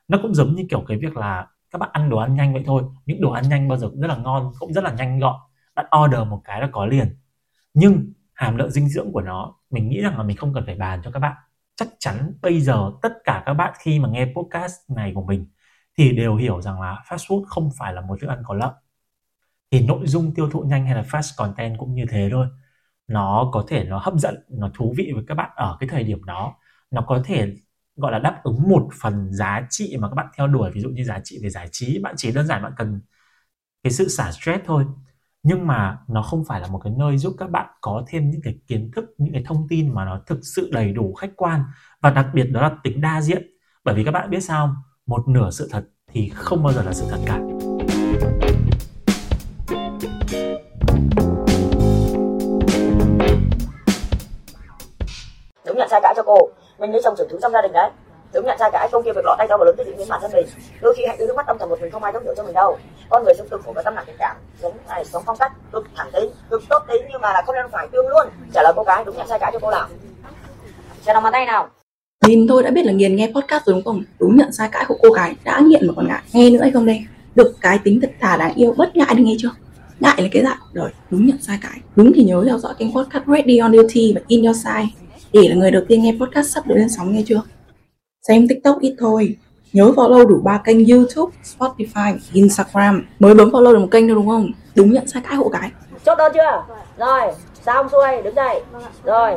Nó 0.07 0.19
cũng 0.21 0.33
giống 0.35 0.55
như 0.55 0.63
kiểu 0.69 0.83
cái 0.87 0.97
việc 0.97 1.17
là 1.17 1.47
các 1.71 1.79
bạn 1.79 1.89
ăn 1.93 2.09
đồ 2.09 2.17
ăn 2.17 2.35
nhanh 2.35 2.53
vậy 2.53 2.63
thôi. 2.65 2.83
Những 3.05 3.21
đồ 3.21 3.31
ăn 3.31 3.49
nhanh 3.49 3.67
bao 3.67 3.77
giờ 3.77 3.89
cũng 3.89 4.01
rất 4.01 4.07
là 4.07 4.17
ngon, 4.17 4.51
cũng 4.59 4.73
rất 4.73 4.83
là 4.83 4.91
nhanh 4.91 5.19
gọn. 5.19 5.35
Bạn 5.75 5.85
order 6.03 6.27
một 6.27 6.41
cái 6.43 6.61
là 6.61 6.69
có 6.71 6.85
liền. 6.85 7.17
Nhưng 7.73 8.13
hàm 8.33 8.57
lượng 8.57 8.71
dinh 8.71 8.89
dưỡng 8.89 9.11
của 9.11 9.21
nó, 9.21 9.55
mình 9.69 9.89
nghĩ 9.89 10.01
rằng 10.01 10.17
là 10.17 10.23
mình 10.23 10.37
không 10.37 10.53
cần 10.53 10.63
phải 10.65 10.75
bàn 10.75 11.01
cho 11.03 11.11
các 11.11 11.19
bạn. 11.19 11.35
Chắc 11.75 11.87
chắn 11.99 12.33
bây 12.41 12.61
giờ 12.61 12.91
tất 13.01 13.13
cả 13.23 13.43
các 13.45 13.53
bạn 13.53 13.73
khi 13.79 13.99
mà 13.99 14.09
nghe 14.09 14.33
podcast 14.35 14.75
này 14.95 15.11
của 15.15 15.25
mình 15.25 15.47
thì 15.97 16.11
đều 16.11 16.35
hiểu 16.35 16.61
rằng 16.61 16.81
là 16.81 17.03
fast 17.09 17.17
food 17.17 17.43
không 17.47 17.69
phải 17.79 17.93
là 17.93 18.01
một 18.01 18.17
thức 18.21 18.27
ăn 18.27 18.43
có 18.45 18.53
lợi 18.53 18.73
thì 19.73 19.81
nội 19.81 20.07
dung 20.07 20.33
tiêu 20.33 20.49
thụ 20.49 20.61
nhanh 20.61 20.85
hay 20.85 20.95
là 20.95 21.01
fast 21.01 21.33
content 21.37 21.77
cũng 21.77 21.93
như 21.95 22.05
thế 22.09 22.29
thôi. 22.31 22.47
Nó 23.07 23.49
có 23.53 23.65
thể 23.67 23.83
nó 23.83 23.97
hấp 23.97 24.13
dẫn, 24.17 24.35
nó 24.49 24.71
thú 24.73 24.93
vị 24.97 25.11
với 25.15 25.23
các 25.27 25.35
bạn 25.35 25.49
ở 25.55 25.77
cái 25.79 25.89
thời 25.89 26.03
điểm 26.03 26.23
đó. 26.23 26.55
Nó 26.91 27.01
có 27.07 27.21
thể 27.25 27.53
gọi 27.95 28.11
là 28.11 28.19
đáp 28.19 28.41
ứng 28.43 28.69
một 28.69 28.89
phần 29.01 29.33
giá 29.33 29.67
trị 29.69 29.97
mà 29.99 30.09
các 30.09 30.15
bạn 30.15 30.27
theo 30.37 30.47
đuổi, 30.47 30.71
ví 30.73 30.81
dụ 30.81 30.89
như 30.89 31.03
giá 31.03 31.19
trị 31.23 31.39
về 31.43 31.49
giải 31.49 31.67
trí. 31.71 31.99
Bạn 31.99 32.15
chỉ 32.17 32.31
đơn 32.31 32.47
giản 32.47 32.63
bạn 32.63 32.71
cần 32.77 33.01
cái 33.83 33.93
sự 33.93 34.07
xả 34.07 34.31
stress 34.31 34.63
thôi. 34.65 34.85
Nhưng 35.43 35.67
mà 35.67 35.97
nó 36.07 36.21
không 36.21 36.43
phải 36.47 36.61
là 36.61 36.67
một 36.67 36.79
cái 36.83 36.93
nơi 36.97 37.17
giúp 37.17 37.35
các 37.39 37.49
bạn 37.49 37.67
có 37.81 38.05
thêm 38.07 38.29
những 38.29 38.41
cái 38.43 38.55
kiến 38.67 38.91
thức, 38.95 39.05
những 39.17 39.33
cái 39.33 39.43
thông 39.45 39.67
tin 39.69 39.93
mà 39.93 40.05
nó 40.05 40.21
thực 40.27 40.39
sự 40.55 40.69
đầy 40.73 40.93
đủ 40.93 41.13
khách 41.13 41.31
quan. 41.35 41.63
Và 42.01 42.11
đặc 42.11 42.27
biệt 42.33 42.43
đó 42.43 42.61
là 42.61 42.77
tính 42.83 43.01
đa 43.01 43.21
diện. 43.21 43.47
Bởi 43.83 43.95
vì 43.95 44.03
các 44.03 44.11
bạn 44.11 44.29
biết 44.29 44.39
sao 44.39 44.75
một 45.05 45.27
nửa 45.27 45.51
sự 45.51 45.69
thật 45.71 45.85
thì 46.07 46.29
không 46.29 46.63
bao 46.63 46.73
giờ 46.73 46.83
là 46.83 46.93
sự 46.93 47.05
thật 47.11 47.19
cả. 47.25 47.52
Trai 55.93 56.01
nhận 56.01 56.01
sai 56.01 56.01
cãi 56.01 56.13
cho 56.15 56.23
cô. 56.23 56.37
Mình 56.79 56.91
như 56.91 56.99
chồng 57.03 57.15
trưởng 57.17 57.27
thứ 57.29 57.39
trong 57.41 57.51
gia 57.51 57.61
đình 57.61 57.71
đấy. 57.73 57.89
Đúng 58.33 58.45
nhận 58.45 58.57
sai 58.59 58.69
cãi 58.73 58.89
công 58.91 59.03
kia 59.03 59.11
việc 59.15 59.25
lọt 59.25 59.37
tay 59.37 59.47
đâu 59.47 59.57
và 59.57 59.65
lớn 59.65 59.75
tự 59.77 59.83
diễn 59.83 59.97
biến 59.97 60.07
bản 60.09 60.21
thân 60.21 60.31
mình. 60.33 60.47
Đôi 60.81 60.93
khi 60.97 61.03
hãy 61.07 61.15
cứ 61.19 61.25
nước 61.27 61.35
mắt 61.35 61.47
âm 61.47 61.57
thầm 61.57 61.69
một 61.69 61.81
mình 61.81 61.91
không 61.91 62.03
ai 62.03 62.13
giúp 62.13 62.23
hiểu 62.23 62.33
cho 62.37 62.43
mình 62.43 62.53
đâu. 62.53 62.77
Con 63.09 63.23
người 63.23 63.33
sống 63.37 63.47
cực 63.49 63.61
khổ 63.65 63.73
và 63.75 63.81
tâm 63.81 63.95
nặng 63.95 64.03
tình 64.07 64.15
cảm. 64.19 64.35
Sống 64.61 64.73
này 64.89 65.05
sống 65.05 65.23
phong 65.25 65.37
cách 65.37 65.51
cực 65.71 65.83
thẳng 65.95 66.09
tính 66.13 66.29
cực 66.49 66.63
tốt 66.69 66.79
tính 66.87 67.01
nhưng 67.11 67.21
mà 67.21 67.33
là 67.33 67.41
không 67.45 67.55
nên 67.55 67.65
phải 67.71 67.87
tương 67.91 68.07
luôn. 68.07 68.27
Trả 68.53 68.61
lời 68.63 68.73
cô 68.75 68.83
gái 68.83 69.03
đúng 69.05 69.17
nhận 69.17 69.27
sai 69.27 69.39
cãi 69.39 69.51
cho 69.53 69.59
cô 69.61 69.69
làm, 69.69 69.89
trả 71.05 71.13
lời 71.13 71.21
bàn 71.23 71.33
tay 71.33 71.45
nào. 71.45 71.69
Nhìn 72.27 72.47
tôi 72.47 72.63
đã 72.63 72.71
biết 72.71 72.85
là 72.85 72.91
nghiền 72.91 73.15
nghe 73.15 73.31
podcast 73.35 73.65
rồi 73.65 73.73
đúng 73.73 73.83
không? 73.83 74.03
Đúng 74.19 74.37
nhận 74.37 74.51
sai 74.51 74.69
cãi 74.71 74.85
của 74.87 74.95
cô 75.01 75.09
gái 75.09 75.35
đã 75.43 75.59
nghiện 75.65 75.87
mà 75.87 75.93
còn 75.95 76.07
ngại. 76.07 76.21
Nghe 76.33 76.49
nữa 76.49 76.61
hay 76.61 76.71
không 76.71 76.85
đây? 76.85 76.99
Được 77.35 77.55
cái 77.61 77.79
tính 77.83 78.01
thật 78.01 78.11
thà 78.19 78.37
đáng 78.37 78.53
yêu 78.55 78.73
bất 78.77 78.95
ngại 78.95 79.15
đi 79.15 79.23
nghe 79.23 79.35
chưa? 79.39 79.51
Ngại 79.99 80.15
là 80.17 80.27
cái 80.31 80.43
dạng 80.43 80.57
Rồi, 80.73 80.89
đúng 81.09 81.25
nhận 81.25 81.37
sai 81.41 81.59
cãi 81.61 81.79
Đúng 81.95 82.11
thì 82.15 82.23
nhớ 82.23 82.43
theo 82.47 82.59
dõi 82.59 82.73
kênh 82.77 82.95
podcast 82.95 83.23
Ready 83.27 83.57
on 83.57 83.73
Duty 83.73 84.13
và 84.15 84.21
In 84.27 84.43
Your 84.43 84.57
Side. 84.57 85.02
Để 85.33 85.49
là 85.49 85.55
người 85.55 85.71
đầu 85.71 85.81
tiên 85.87 86.03
nghe 86.03 86.15
podcast 86.19 86.55
sắp 86.55 86.67
được 86.67 86.75
lên 86.77 86.89
sóng 86.89 87.13
nghe 87.13 87.23
chưa? 87.25 87.41
Xem 88.27 88.47
TikTok 88.47 88.79
ít 88.79 88.95
thôi. 88.99 89.37
Nhớ 89.73 89.83
follow 89.95 90.27
đủ 90.27 90.41
ba 90.43 90.61
kênh 90.63 90.89
YouTube, 90.89 91.37
Spotify, 91.43 92.17
Instagram. 92.33 93.05
Mới 93.19 93.33
bấm 93.33 93.49
follow 93.49 93.73
được 93.73 93.79
một 93.79 93.87
kênh 93.91 94.07
thôi 94.07 94.15
đúng 94.15 94.27
không? 94.27 94.51
Đúng 94.75 94.91
nhận 94.91 95.07
sai 95.07 95.23
cãi 95.25 95.35
hộ 95.35 95.49
cái. 95.49 95.71
Chốt 96.05 96.15
đơn 96.17 96.31
chưa? 96.35 96.75
Rồi 96.97 97.21
xong 97.65 97.89
xuôi 97.89 98.21
đứng 98.23 98.35
dậy. 98.35 98.61
Rồi 99.03 99.31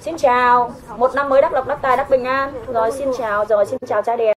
xin 0.00 0.16
chào. 0.16 0.74
Một 0.98 1.14
năm 1.14 1.28
mới 1.28 1.42
đắc 1.42 1.52
lộc 1.52 1.66
đắc 1.66 1.78
tài 1.82 1.96
đắc 1.96 2.10
bình 2.10 2.24
an. 2.24 2.52
Rồi 2.72 2.92
xin 2.92 3.08
chào 3.18 3.44
rồi 3.48 3.66
xin 3.66 3.78
chào 3.88 4.02
trai 4.02 4.16
đẹp 4.16 4.34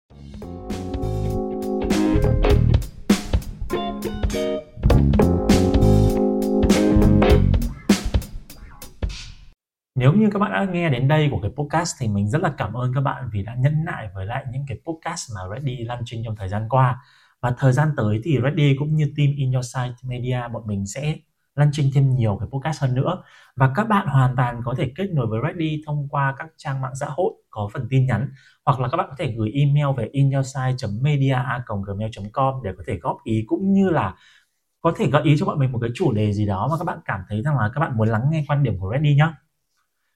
Nếu 9.96 10.14
như 10.14 10.30
các 10.34 10.40
bạn 10.40 10.52
đã 10.52 10.66
nghe 10.72 10.90
đến 10.90 11.08
đây 11.08 11.28
của 11.32 11.40
cái 11.42 11.52
podcast 11.56 11.96
thì 12.00 12.08
mình 12.08 12.30
rất 12.30 12.42
là 12.42 12.54
cảm 12.58 12.74
ơn 12.74 12.94
các 12.94 13.02
bạn 13.02 13.30
vì 13.34 13.44
đã 13.44 13.56
nhẫn 13.56 13.86
nại 13.86 14.10
với 14.16 14.26
lại 14.26 14.46
những 14.52 14.66
cái 14.68 14.78
podcast 14.86 15.32
mà 15.36 15.42
Ready 15.56 15.84
launching 15.84 16.24
trong 16.26 16.36
thời 16.36 16.50
gian 16.50 16.70
qua. 16.70 17.00
Và 17.42 17.54
thời 17.58 17.74
gian 17.74 17.88
tới 17.98 18.22
thì 18.24 18.38
Ready 18.44 18.76
cũng 18.80 18.96
như 18.96 19.14
team 19.18 19.30
In 19.38 19.52
Your 19.52 19.66
Site 19.76 19.94
Media 20.04 20.42
bọn 20.54 20.68
mình 20.68 20.86
sẽ 20.88 21.16
launching 21.56 21.92
thêm 21.96 22.16
nhiều 22.16 22.38
cái 22.40 22.50
podcast 22.52 22.82
hơn 22.82 22.96
nữa. 22.96 23.24
Và 23.56 23.72
các 23.76 23.88
bạn 23.88 24.08
hoàn 24.08 24.36
toàn 24.36 24.62
có 24.66 24.74
thể 24.78 24.92
kết 24.96 25.08
nối 25.14 25.28
với 25.28 25.40
Ready 25.44 25.84
thông 25.86 26.08
qua 26.10 26.36
các 26.38 26.48
trang 26.58 26.82
mạng 26.82 26.96
xã 27.00 27.06
hội 27.10 27.34
có 27.50 27.70
phần 27.74 27.88
tin 27.90 28.06
nhắn, 28.06 28.30
hoặc 28.66 28.80
là 28.80 28.88
các 28.88 28.98
bạn 28.98 29.08
có 29.10 29.16
thể 29.18 29.34
gửi 29.38 29.52
email 29.54 29.88
về 29.98 30.10
inyoursite.media@gmail.com 30.12 32.64
để 32.64 32.72
có 32.78 32.84
thể 32.88 32.98
góp 32.98 33.18
ý 33.24 33.44
cũng 33.48 33.74
như 33.74 33.90
là 33.90 34.16
có 34.82 34.94
thể 34.98 35.10
gợi 35.12 35.24
ý 35.24 35.36
cho 35.40 35.46
bọn 35.46 35.60
mình 35.60 35.72
một 35.72 35.80
cái 35.82 35.90
chủ 35.96 36.12
đề 36.12 36.34
gì 36.34 36.46
đó 36.46 36.68
mà 36.72 36.78
các 36.78 36.86
bạn 36.86 37.00
cảm 37.06 37.20
thấy 37.30 37.42
rằng 37.42 37.58
là 37.58 37.70
các 37.74 37.80
bạn 37.80 37.98
muốn 37.98 38.08
lắng 38.08 38.22
nghe 38.32 38.44
quan 38.48 38.64
điểm 38.64 38.80
của 38.80 38.92
Ready 38.92 39.16
nhé 39.16 39.28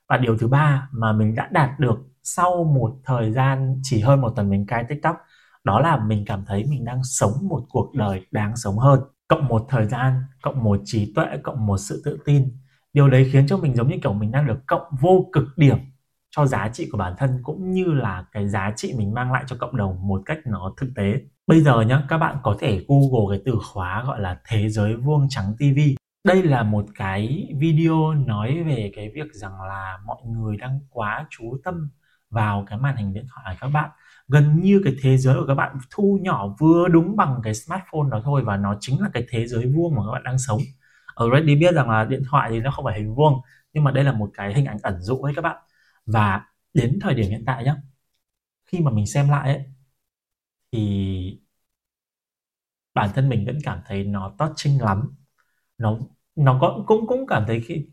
và 0.10 0.18
điều 0.18 0.38
thứ 0.38 0.48
ba 0.48 0.90
mà 0.92 1.14
mình 1.14 1.36
đã 1.36 1.50
đạt 1.52 1.80
được 1.80 1.98
sau 2.24 2.64
một 2.64 3.00
thời 3.06 3.32
gian 3.32 3.80
chỉ 3.84 4.00
hơn 4.00 4.22
một 4.22 4.30
tuần 4.36 4.50
mình 4.50 4.66
cai 4.66 4.84
tiktok, 4.84 5.16
đó 5.64 5.80
là 5.80 5.98
mình 5.98 6.24
cảm 6.28 6.46
thấy 6.46 6.66
mình 6.70 6.86
đang 6.86 7.04
sống 7.04 7.32
một 7.42 7.62
cuộc 7.70 7.96
đời 7.96 8.26
đáng 8.32 8.56
sống 8.56 8.78
hơn. 8.78 9.00
Cộng 9.28 9.48
một 9.48 9.66
thời 9.70 9.86
gian, 9.86 10.14
cộng 10.42 10.64
một 10.64 10.80
trí 10.86 11.14
tuệ, 11.16 11.26
cộng 11.44 11.66
một 11.66 11.78
sự 11.78 12.02
tự 12.06 12.20
tin. 12.26 12.58
Điều 12.94 13.10
đấy 13.10 13.30
khiến 13.32 13.48
cho 13.48 13.58
mình 13.58 13.76
giống 13.76 13.88
như 13.88 13.96
kiểu 14.04 14.14
mình 14.14 14.32
đang 14.32 14.48
được 14.48 14.60
cộng 14.68 14.84
vô 15.02 15.30
cực 15.34 15.44
điểm 15.58 15.78
cho 16.32 16.46
giá 16.46 16.70
trị 16.74 16.90
của 16.92 16.98
bản 16.98 17.14
thân 17.18 17.40
cũng 17.44 17.72
như 17.72 17.86
là 17.86 18.26
cái 18.32 18.50
giá 18.50 18.74
trị 18.76 18.94
mình 18.98 19.14
mang 19.14 19.32
lại 19.32 19.44
cho 19.48 19.56
cộng 19.60 19.78
đồng 19.78 20.08
một 20.08 20.22
cách 20.26 20.38
nó 20.46 20.74
thực 20.78 20.90
tế. 20.96 21.22
Bây 21.48 21.62
giờ 21.62 21.82
nhá, 21.82 22.04
các 22.10 22.18
bạn 22.18 22.38
có 22.44 22.56
thể 22.60 22.86
google 22.88 23.38
cái 23.38 23.42
từ 23.46 23.60
khóa 23.74 24.04
gọi 24.08 24.20
là 24.20 24.40
thế 24.48 24.70
giới 24.70 24.96
vuông 24.96 25.28
trắng 25.30 25.54
tv 25.58 25.80
đây 26.24 26.44
là 26.44 26.64
một 26.64 26.86
cái 26.96 27.50
video 27.60 28.14
nói 28.14 28.64
về 28.64 28.92
cái 28.96 29.12
việc 29.16 29.34
rằng 29.34 29.62
là 29.62 29.98
mọi 30.06 30.18
người 30.26 30.58
đang 30.58 30.80
quá 30.90 31.28
chú 31.30 31.58
tâm 31.64 31.90
vào 32.30 32.66
cái 32.70 32.80
màn 32.80 32.96
hình 32.96 33.14
điện 33.14 33.26
thoại 33.36 33.58
các 33.60 33.68
bạn. 33.68 33.90
Gần 34.28 34.62
như 34.62 34.82
cái 34.84 34.96
thế 35.02 35.18
giới 35.18 35.36
của 35.36 35.46
các 35.48 35.56
bạn 35.56 35.78
thu 35.92 36.20
nhỏ 36.22 36.56
vừa 36.60 36.88
đúng 36.88 37.16
bằng 37.16 37.40
cái 37.44 37.54
smartphone 37.54 38.10
đó 38.12 38.22
thôi 38.24 38.44
và 38.46 38.58
nó 38.58 38.78
chính 38.80 39.02
là 39.02 39.10
cái 39.14 39.26
thế 39.30 39.48
giới 39.48 39.66
vuông 39.76 39.96
mà 39.96 40.02
các 40.06 40.12
bạn 40.12 40.24
đang 40.24 40.40
sống. 40.40 40.60
Ở 41.16 41.30
Ready 41.34 41.56
biết 41.56 41.74
rằng 41.76 41.90
là 41.90 42.06
điện 42.06 42.22
thoại 42.30 42.50
thì 42.52 42.60
nó 42.60 42.72
không 42.72 42.86
phải 42.86 43.00
hình 43.00 43.16
vuông, 43.16 43.42
nhưng 43.74 43.84
mà 43.84 43.92
đây 43.92 44.04
là 44.04 44.12
một 44.14 44.30
cái 44.34 44.54
hình 44.54 44.66
ảnh 44.66 44.78
ẩn 44.84 45.02
dụ 45.02 45.18
ấy 45.18 45.34
các 45.36 45.42
bạn. 45.42 45.58
Và 46.06 46.46
đến 46.74 47.00
thời 47.02 47.14
điểm 47.16 47.30
hiện 47.30 47.44
tại 47.46 47.64
nhá, 47.64 47.76
khi 48.66 48.80
mà 48.80 48.92
mình 48.92 49.08
xem 49.08 49.30
lại 49.30 49.54
ấy, 49.56 49.66
thì 50.72 51.40
bản 52.94 53.10
thân 53.16 53.30
mình 53.30 53.46
vẫn 53.46 53.60
cảm 53.64 53.80
thấy 53.86 54.04
nó 54.04 54.34
touching 54.38 54.82
lắm 54.82 55.19
nó 55.80 55.98
nó 56.36 56.58
có 56.62 56.84
cũng 56.88 57.08
cũng 57.08 57.28
cảm 57.28 57.44
thấy 57.48 57.62
khi 57.62 57.88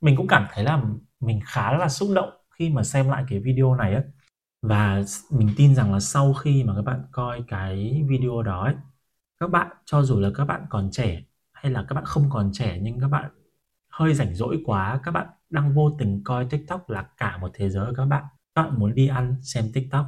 mình 0.00 0.16
cũng 0.16 0.26
cảm 0.28 0.46
thấy 0.52 0.64
là 0.64 0.82
mình 1.20 1.40
khá 1.46 1.72
là 1.78 1.88
xúc 1.88 2.10
động 2.14 2.30
khi 2.58 2.70
mà 2.70 2.82
xem 2.84 3.08
lại 3.08 3.24
cái 3.28 3.40
video 3.40 3.74
này 3.74 3.94
ấy 3.94 4.04
và 4.62 5.02
mình 5.30 5.50
tin 5.56 5.74
rằng 5.74 5.92
là 5.92 6.00
sau 6.00 6.34
khi 6.34 6.64
mà 6.64 6.74
các 6.76 6.82
bạn 6.82 7.02
coi 7.12 7.44
cái 7.48 8.04
video 8.08 8.42
đó 8.42 8.64
ấy, 8.64 8.74
các 9.40 9.50
bạn 9.50 9.68
cho 9.84 10.02
dù 10.02 10.20
là 10.20 10.30
các 10.34 10.44
bạn 10.44 10.66
còn 10.70 10.90
trẻ 10.92 11.22
hay 11.52 11.72
là 11.72 11.84
các 11.88 11.94
bạn 11.94 12.04
không 12.04 12.30
còn 12.30 12.50
trẻ 12.54 12.78
nhưng 12.82 13.00
các 13.00 13.08
bạn 13.08 13.30
hơi 13.90 14.14
rảnh 14.14 14.34
rỗi 14.34 14.62
quá 14.66 15.00
các 15.04 15.10
bạn 15.10 15.26
đang 15.52 15.74
vô 15.74 15.90
tình 15.98 16.24
coi 16.24 16.46
tiktok 16.50 16.90
là 16.90 17.02
cả 17.16 17.38
một 17.38 17.50
thế 17.54 17.70
giới. 17.70 17.92
Các 17.96 18.04
bạn 18.06 18.24
các 18.54 18.62
bạn 18.62 18.78
muốn 18.78 18.94
đi 18.94 19.08
ăn 19.08 19.36
xem 19.42 19.70
tiktok. 19.74 20.06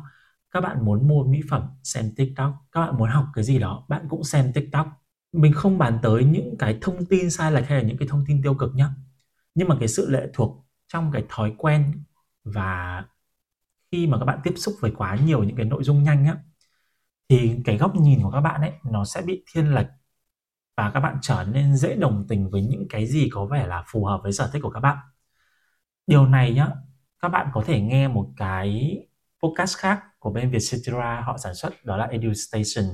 Các 0.50 0.60
bạn 0.60 0.84
muốn 0.84 1.08
mua 1.08 1.24
mỹ 1.24 1.40
phẩm 1.50 1.62
xem 1.84 2.12
tiktok. 2.16 2.52
Các 2.72 2.80
bạn 2.80 2.96
muốn 2.98 3.08
học 3.10 3.26
cái 3.34 3.44
gì 3.44 3.58
đó 3.58 3.84
bạn 3.88 4.06
cũng 4.10 4.24
xem 4.24 4.52
tiktok 4.54 5.03
mình 5.34 5.52
không 5.52 5.78
bàn 5.78 5.98
tới 6.02 6.24
những 6.24 6.56
cái 6.58 6.78
thông 6.80 7.06
tin 7.06 7.30
sai 7.30 7.52
lệch 7.52 7.66
hay 7.66 7.78
là 7.82 7.88
những 7.88 7.96
cái 7.98 8.08
thông 8.08 8.24
tin 8.28 8.42
tiêu 8.42 8.54
cực 8.54 8.74
nhá. 8.74 8.90
Nhưng 9.54 9.68
mà 9.68 9.76
cái 9.80 9.88
sự 9.88 10.10
lệ 10.10 10.28
thuộc 10.34 10.66
trong 10.88 11.12
cái 11.12 11.24
thói 11.28 11.54
quen 11.58 12.04
và 12.44 13.04
khi 13.92 14.06
mà 14.06 14.18
các 14.18 14.24
bạn 14.24 14.38
tiếp 14.44 14.54
xúc 14.56 14.74
với 14.80 14.92
quá 14.96 15.16
nhiều 15.16 15.44
những 15.44 15.56
cái 15.56 15.66
nội 15.66 15.84
dung 15.84 16.02
nhanh 16.02 16.26
á 16.26 16.36
thì 17.28 17.56
cái 17.64 17.78
góc 17.78 17.96
nhìn 17.96 18.22
của 18.22 18.30
các 18.30 18.40
bạn 18.40 18.60
ấy, 18.60 18.72
nó 18.90 19.04
sẽ 19.04 19.22
bị 19.22 19.44
thiên 19.52 19.74
lệch 19.74 19.86
và 20.76 20.90
các 20.94 21.00
bạn 21.00 21.18
trở 21.22 21.44
nên 21.52 21.76
dễ 21.76 21.96
đồng 21.96 22.26
tình 22.28 22.50
với 22.50 22.62
những 22.62 22.86
cái 22.90 23.06
gì 23.06 23.28
có 23.32 23.46
vẻ 23.46 23.66
là 23.66 23.84
phù 23.92 24.04
hợp 24.04 24.20
với 24.22 24.32
sở 24.32 24.50
thích 24.52 24.62
của 24.62 24.70
các 24.70 24.80
bạn. 24.80 24.98
Điều 26.06 26.26
này 26.26 26.54
nhá, 26.54 26.68
các 27.22 27.28
bạn 27.28 27.50
có 27.54 27.62
thể 27.66 27.80
nghe 27.80 28.08
một 28.08 28.30
cái 28.36 28.98
podcast 29.42 29.76
khác 29.78 30.02
của 30.18 30.30
bên 30.32 30.50
Vietcetera 30.50 31.20
họ 31.20 31.38
sản 31.38 31.54
xuất, 31.54 31.84
đó 31.84 31.96
là 31.96 32.04
EduStation 32.06 32.84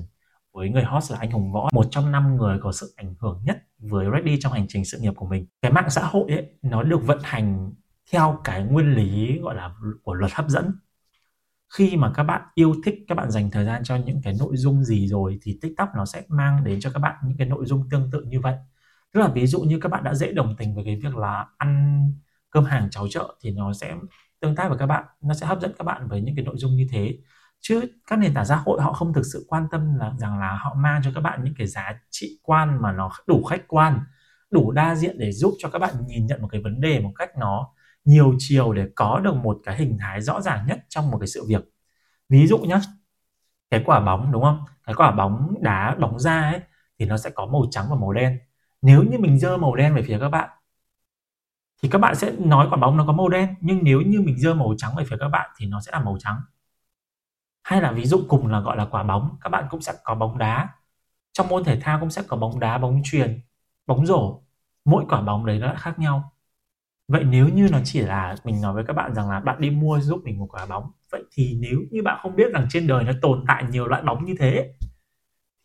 với 0.52 0.68
người 0.68 0.84
host 0.84 1.12
là 1.12 1.18
anh 1.18 1.30
Hùng 1.30 1.52
Võ, 1.52 1.68
một 1.72 1.86
trong 1.90 2.12
năm 2.12 2.36
người 2.36 2.58
có 2.62 2.72
sự 2.72 2.94
ảnh 2.96 3.14
hưởng 3.20 3.40
nhất 3.44 3.62
với 3.78 4.06
Ready 4.12 4.40
trong 4.40 4.52
hành 4.52 4.66
trình 4.68 4.84
sự 4.84 4.98
nghiệp 4.98 5.12
của 5.16 5.26
mình. 5.26 5.46
Cái 5.62 5.72
mạng 5.72 5.90
xã 5.90 6.04
hội 6.04 6.32
ấy, 6.32 6.46
nó 6.62 6.82
được 6.82 7.06
vận 7.06 7.18
hành 7.22 7.72
theo 8.12 8.40
cái 8.44 8.62
nguyên 8.62 8.94
lý 8.94 9.38
gọi 9.38 9.54
là 9.54 9.74
của 10.02 10.14
luật 10.14 10.32
hấp 10.34 10.48
dẫn. 10.48 10.72
Khi 11.78 11.96
mà 11.96 12.12
các 12.14 12.22
bạn 12.22 12.42
yêu 12.54 12.74
thích, 12.84 12.94
các 13.08 13.14
bạn 13.14 13.30
dành 13.30 13.50
thời 13.50 13.64
gian 13.64 13.84
cho 13.84 13.96
những 13.96 14.20
cái 14.22 14.34
nội 14.38 14.56
dung 14.56 14.84
gì 14.84 15.08
rồi 15.08 15.38
thì 15.42 15.58
tiktok 15.62 15.88
nó 15.96 16.04
sẽ 16.04 16.22
mang 16.28 16.64
đến 16.64 16.80
cho 16.80 16.90
các 16.90 16.98
bạn 16.98 17.16
những 17.24 17.36
cái 17.38 17.48
nội 17.48 17.66
dung 17.66 17.88
tương 17.90 18.10
tự 18.10 18.22
như 18.22 18.40
vậy. 18.40 18.54
Tức 19.12 19.20
là 19.20 19.28
ví 19.28 19.46
dụ 19.46 19.60
như 19.60 19.78
các 19.80 19.88
bạn 19.88 20.04
đã 20.04 20.14
dễ 20.14 20.32
đồng 20.32 20.56
tình 20.58 20.74
với 20.74 20.84
cái 20.84 20.96
việc 20.96 21.16
là 21.16 21.46
ăn 21.58 22.02
cơm 22.50 22.64
hàng 22.64 22.90
cháo 22.90 23.08
chợ 23.10 23.34
thì 23.42 23.50
nó 23.50 23.72
sẽ 23.72 23.94
tương 24.40 24.56
tác 24.56 24.68
với 24.68 24.78
các 24.78 24.86
bạn, 24.86 25.04
nó 25.22 25.34
sẽ 25.34 25.46
hấp 25.46 25.60
dẫn 25.60 25.72
các 25.78 25.84
bạn 25.84 26.08
với 26.08 26.20
những 26.20 26.36
cái 26.36 26.44
nội 26.44 26.54
dung 26.58 26.76
như 26.76 26.86
thế 26.90 27.18
chứ 27.60 27.82
các 28.06 28.18
nền 28.18 28.34
tảng 28.34 28.46
xã 28.46 28.56
hội 28.56 28.82
họ 28.82 28.92
không 28.92 29.12
thực 29.12 29.22
sự 29.32 29.44
quan 29.48 29.66
tâm 29.70 29.94
là 29.98 30.12
rằng 30.18 30.38
là 30.40 30.58
họ 30.64 30.74
mang 30.74 31.00
cho 31.04 31.10
các 31.14 31.20
bạn 31.20 31.44
những 31.44 31.54
cái 31.58 31.66
giá 31.66 32.00
trị 32.10 32.40
quan 32.42 32.82
mà 32.82 32.92
nó 32.92 33.10
đủ 33.26 33.44
khách 33.44 33.68
quan, 33.68 34.00
đủ 34.50 34.70
đa 34.72 34.94
diện 34.94 35.18
để 35.18 35.32
giúp 35.32 35.54
cho 35.58 35.68
các 35.70 35.78
bạn 35.78 35.94
nhìn 36.06 36.26
nhận 36.26 36.42
một 36.42 36.48
cái 36.52 36.60
vấn 36.60 36.80
đề 36.80 37.00
một 37.00 37.12
cách 37.16 37.30
nó 37.38 37.68
nhiều 38.04 38.34
chiều 38.38 38.72
để 38.72 38.88
có 38.96 39.20
được 39.24 39.36
một 39.36 39.58
cái 39.64 39.76
hình 39.76 39.98
thái 40.00 40.20
rõ 40.20 40.40
ràng 40.40 40.66
nhất 40.66 40.78
trong 40.88 41.10
một 41.10 41.18
cái 41.20 41.26
sự 41.26 41.44
việc. 41.48 41.64
Ví 42.28 42.46
dụ 42.46 42.58
nhé 42.58 42.80
cái 43.70 43.82
quả 43.86 44.00
bóng, 44.00 44.32
đúng 44.32 44.42
không? 44.42 44.64
Cái 44.86 44.94
quả 44.94 45.10
bóng 45.10 45.54
đá 45.60 45.96
bóng 46.00 46.18
ra 46.18 46.42
ấy, 46.42 46.60
thì 46.98 47.06
nó 47.06 47.16
sẽ 47.16 47.30
có 47.30 47.46
màu 47.46 47.62
trắng 47.70 47.86
và 47.90 47.96
màu 47.96 48.12
đen. 48.12 48.38
Nếu 48.82 49.02
như 49.02 49.18
mình 49.18 49.38
dơ 49.38 49.56
màu 49.56 49.76
đen 49.76 49.94
về 49.94 50.02
phía 50.02 50.18
các 50.20 50.28
bạn, 50.28 50.50
thì 51.82 51.88
các 51.88 51.98
bạn 51.98 52.14
sẽ 52.14 52.32
nói 52.38 52.66
quả 52.70 52.78
bóng 52.78 52.96
nó 52.96 53.06
có 53.06 53.12
màu 53.12 53.28
đen, 53.28 53.54
nhưng 53.60 53.78
nếu 53.82 54.00
như 54.00 54.20
mình 54.20 54.38
dơ 54.38 54.54
màu 54.54 54.74
trắng 54.78 54.92
về 54.96 55.04
phía 55.10 55.16
các 55.20 55.28
bạn 55.28 55.50
thì 55.58 55.66
nó 55.66 55.80
sẽ 55.80 55.92
là 55.92 56.00
màu 56.00 56.16
trắng 56.20 56.36
hay 57.62 57.80
là 57.80 57.92
ví 57.92 58.04
dụ 58.04 58.24
cùng 58.28 58.46
là, 58.46 58.60
gọi 58.60 58.76
là, 58.76 58.84
quả 58.84 59.02
bóng, 59.02 59.36
các 59.40 59.50
bạn 59.50 59.64
cũng 59.70 59.80
sẽ 59.80 59.92
có 60.04 60.14
bóng 60.14 60.38
đá. 60.38 60.68
Trong 61.32 61.48
môn 61.48 61.64
thể 61.64 61.80
thao 61.80 62.00
cũng 62.00 62.10
sẽ 62.10 62.22
có 62.28 62.36
bóng 62.36 62.60
đá, 62.60 62.78
bóng 62.78 63.00
truyền 63.04 63.40
bóng 63.86 64.06
rổ. 64.06 64.42
Mỗi 64.84 65.04
quả 65.08 65.20
bóng 65.22 65.46
đấy 65.46 65.58
nó 65.58 65.66
lại 65.66 65.76
khác 65.78 65.98
nhau. 65.98 66.32
Vậy 67.08 67.24
nếu 67.24 67.48
như 67.48 67.68
nó 67.72 67.78
chỉ 67.84 68.00
là, 68.00 68.36
mình 68.44 68.60
nói 68.62 68.74
với 68.74 68.84
các 68.86 68.92
bạn 68.92 69.14
rằng 69.14 69.30
là 69.30 69.40
bạn 69.40 69.60
đi 69.60 69.70
mua 69.70 70.00
giúp 70.00 70.20
mình 70.24 70.38
một 70.38 70.46
quả 70.50 70.66
bóng, 70.66 70.90
vậy 71.12 71.22
thì 71.32 71.58
nếu 71.60 71.80
như 71.90 72.02
bạn 72.02 72.18
không 72.22 72.36
biết 72.36 72.52
rằng 72.52 72.66
trên 72.70 72.86
đời 72.86 73.04
nó 73.04 73.12
tồn 73.22 73.44
tại 73.48 73.64
nhiều 73.70 73.86
loại 73.86 74.02
bóng 74.02 74.24
như 74.24 74.34
thế, 74.38 74.74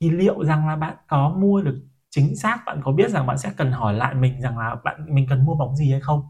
thì 0.01 0.09
liệu 0.09 0.43
rằng 0.43 0.67
là 0.67 0.75
bạn 0.75 0.95
có 1.07 1.29
mua 1.29 1.61
được 1.61 1.81
chính 2.09 2.35
xác, 2.35 2.63
bạn 2.65 2.81
có 2.83 2.91
biết 2.91 3.11
rằng 3.11 3.27
bạn 3.27 3.37
sẽ 3.37 3.51
cần 3.57 3.71
hỏi 3.71 3.93
lại 3.93 4.15
mình 4.15 4.41
rằng 4.41 4.57
là 4.57 4.75
bạn, 4.83 5.05
mình 5.15 5.27
cần 5.29 5.45
mua 5.45 5.55
bóng 5.55 5.75
gì 5.75 5.91
hay 5.91 6.01
không? 6.01 6.29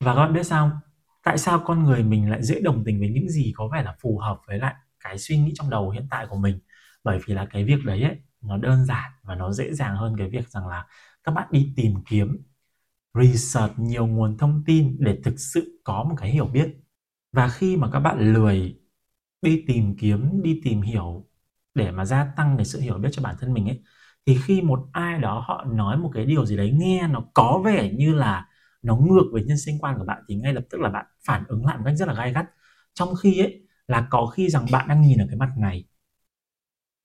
Và 0.00 0.14
các 0.14 0.20
bạn 0.20 0.32
biết 0.32 0.44
sao 0.44 0.70
tại 1.24 1.38
sao 1.38 1.62
con 1.64 1.84
người 1.84 2.02
mình 2.04 2.30
lại 2.30 2.42
dễ 2.42 2.60
đồng 2.60 2.84
tình 2.84 3.00
với 3.00 3.08
những 3.08 3.28
gì 3.28 3.52
có 3.56 3.68
vẻ 3.72 3.82
là 3.82 3.96
phù 4.02 4.18
hợp 4.18 4.40
với 4.46 4.58
lại 4.58 4.74
cái 5.04 5.18
suy 5.18 5.38
nghĩ 5.38 5.52
trong 5.54 5.70
đầu 5.70 5.90
hiện 5.90 6.06
tại 6.10 6.26
của 6.30 6.36
mình? 6.36 6.58
Bởi 7.04 7.18
vì 7.26 7.34
là 7.34 7.46
cái 7.46 7.64
việc 7.64 7.84
đấy 7.84 8.02
ấy, 8.02 8.16
nó 8.40 8.56
đơn 8.56 8.84
giản 8.86 9.12
và 9.22 9.34
nó 9.34 9.52
dễ 9.52 9.74
dàng 9.74 9.96
hơn 9.96 10.16
cái 10.18 10.28
việc 10.30 10.48
rằng 10.50 10.68
là 10.68 10.86
các 11.24 11.32
bạn 11.32 11.48
đi 11.50 11.72
tìm 11.76 11.94
kiếm, 12.06 12.42
research 13.14 13.78
nhiều 13.78 14.06
nguồn 14.06 14.38
thông 14.38 14.62
tin 14.66 14.96
để 15.00 15.18
thực 15.24 15.40
sự 15.40 15.80
có 15.84 16.04
một 16.04 16.14
cái 16.18 16.30
hiểu 16.30 16.46
biết. 16.46 16.76
Và 17.32 17.48
khi 17.48 17.76
mà 17.76 17.90
các 17.92 18.00
bạn 18.00 18.34
lười 18.34 18.80
đi 19.42 19.64
tìm 19.66 19.96
kiếm, 19.98 20.42
đi 20.42 20.60
tìm 20.64 20.82
hiểu 20.82 21.28
để 21.74 21.90
mà 21.90 22.04
gia 22.04 22.24
tăng 22.36 22.56
cái 22.56 22.66
sự 22.66 22.80
hiểu 22.80 22.98
biết 22.98 23.08
cho 23.12 23.22
bản 23.22 23.36
thân 23.40 23.52
mình 23.54 23.68
ấy, 23.68 23.82
thì 24.26 24.38
khi 24.44 24.62
một 24.62 24.88
ai 24.92 25.18
đó 25.20 25.44
họ 25.48 25.64
nói 25.64 25.98
một 25.98 26.10
cái 26.14 26.24
điều 26.26 26.46
gì 26.46 26.56
đấy 26.56 26.70
nghe 26.80 27.08
nó 27.08 27.24
có 27.34 27.62
vẻ 27.64 27.92
như 27.92 28.14
là 28.14 28.48
nó 28.84 28.96
ngược 28.96 29.24
với 29.32 29.44
nhân 29.44 29.58
sinh 29.58 29.78
quan 29.80 29.98
của 29.98 30.04
bạn 30.04 30.22
thì 30.28 30.34
ngay 30.34 30.52
lập 30.54 30.64
tức 30.70 30.80
là 30.80 30.90
bạn 30.90 31.06
phản 31.26 31.44
ứng 31.48 31.66
lại 31.66 31.76
một 31.78 31.82
cách 31.86 31.94
rất 31.96 32.08
là 32.08 32.14
gai 32.14 32.32
gắt. 32.32 32.46
Trong 32.94 33.14
khi 33.22 33.40
ấy, 33.40 33.62
là 33.88 34.06
có 34.10 34.26
khi 34.26 34.48
rằng 34.50 34.66
bạn 34.72 34.88
đang 34.88 35.02
nhìn 35.02 35.18
ở 35.18 35.26
cái 35.30 35.36
mặt 35.36 35.50
này, 35.58 35.84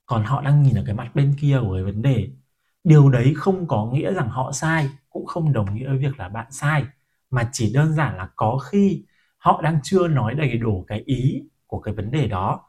còn 0.05 0.23
họ 0.23 0.41
đang 0.41 0.63
nhìn 0.63 0.75
ở 0.75 0.83
cái 0.85 0.95
mặt 0.95 1.11
bên 1.15 1.35
kia 1.41 1.59
của 1.61 1.73
cái 1.73 1.83
vấn 1.83 2.01
đề. 2.01 2.29
Điều 2.83 3.09
đấy 3.09 3.33
không 3.37 3.67
có 3.67 3.91
nghĩa 3.93 4.13
rằng 4.13 4.29
họ 4.29 4.51
sai, 4.51 4.89
cũng 5.09 5.25
không 5.25 5.53
đồng 5.53 5.75
nghĩa 5.75 5.87
với 5.89 5.97
việc 5.97 6.19
là 6.19 6.29
bạn 6.29 6.47
sai, 6.51 6.85
mà 7.29 7.49
chỉ 7.51 7.73
đơn 7.73 7.93
giản 7.93 8.17
là 8.17 8.29
có 8.35 8.57
khi 8.57 9.05
họ 9.37 9.61
đang 9.61 9.79
chưa 9.83 10.07
nói 10.07 10.33
đầy 10.33 10.57
đủ 10.57 10.85
cái 10.87 11.03
ý 11.05 11.43
của 11.67 11.79
cái 11.79 11.93
vấn 11.93 12.11
đề 12.11 12.27
đó, 12.27 12.61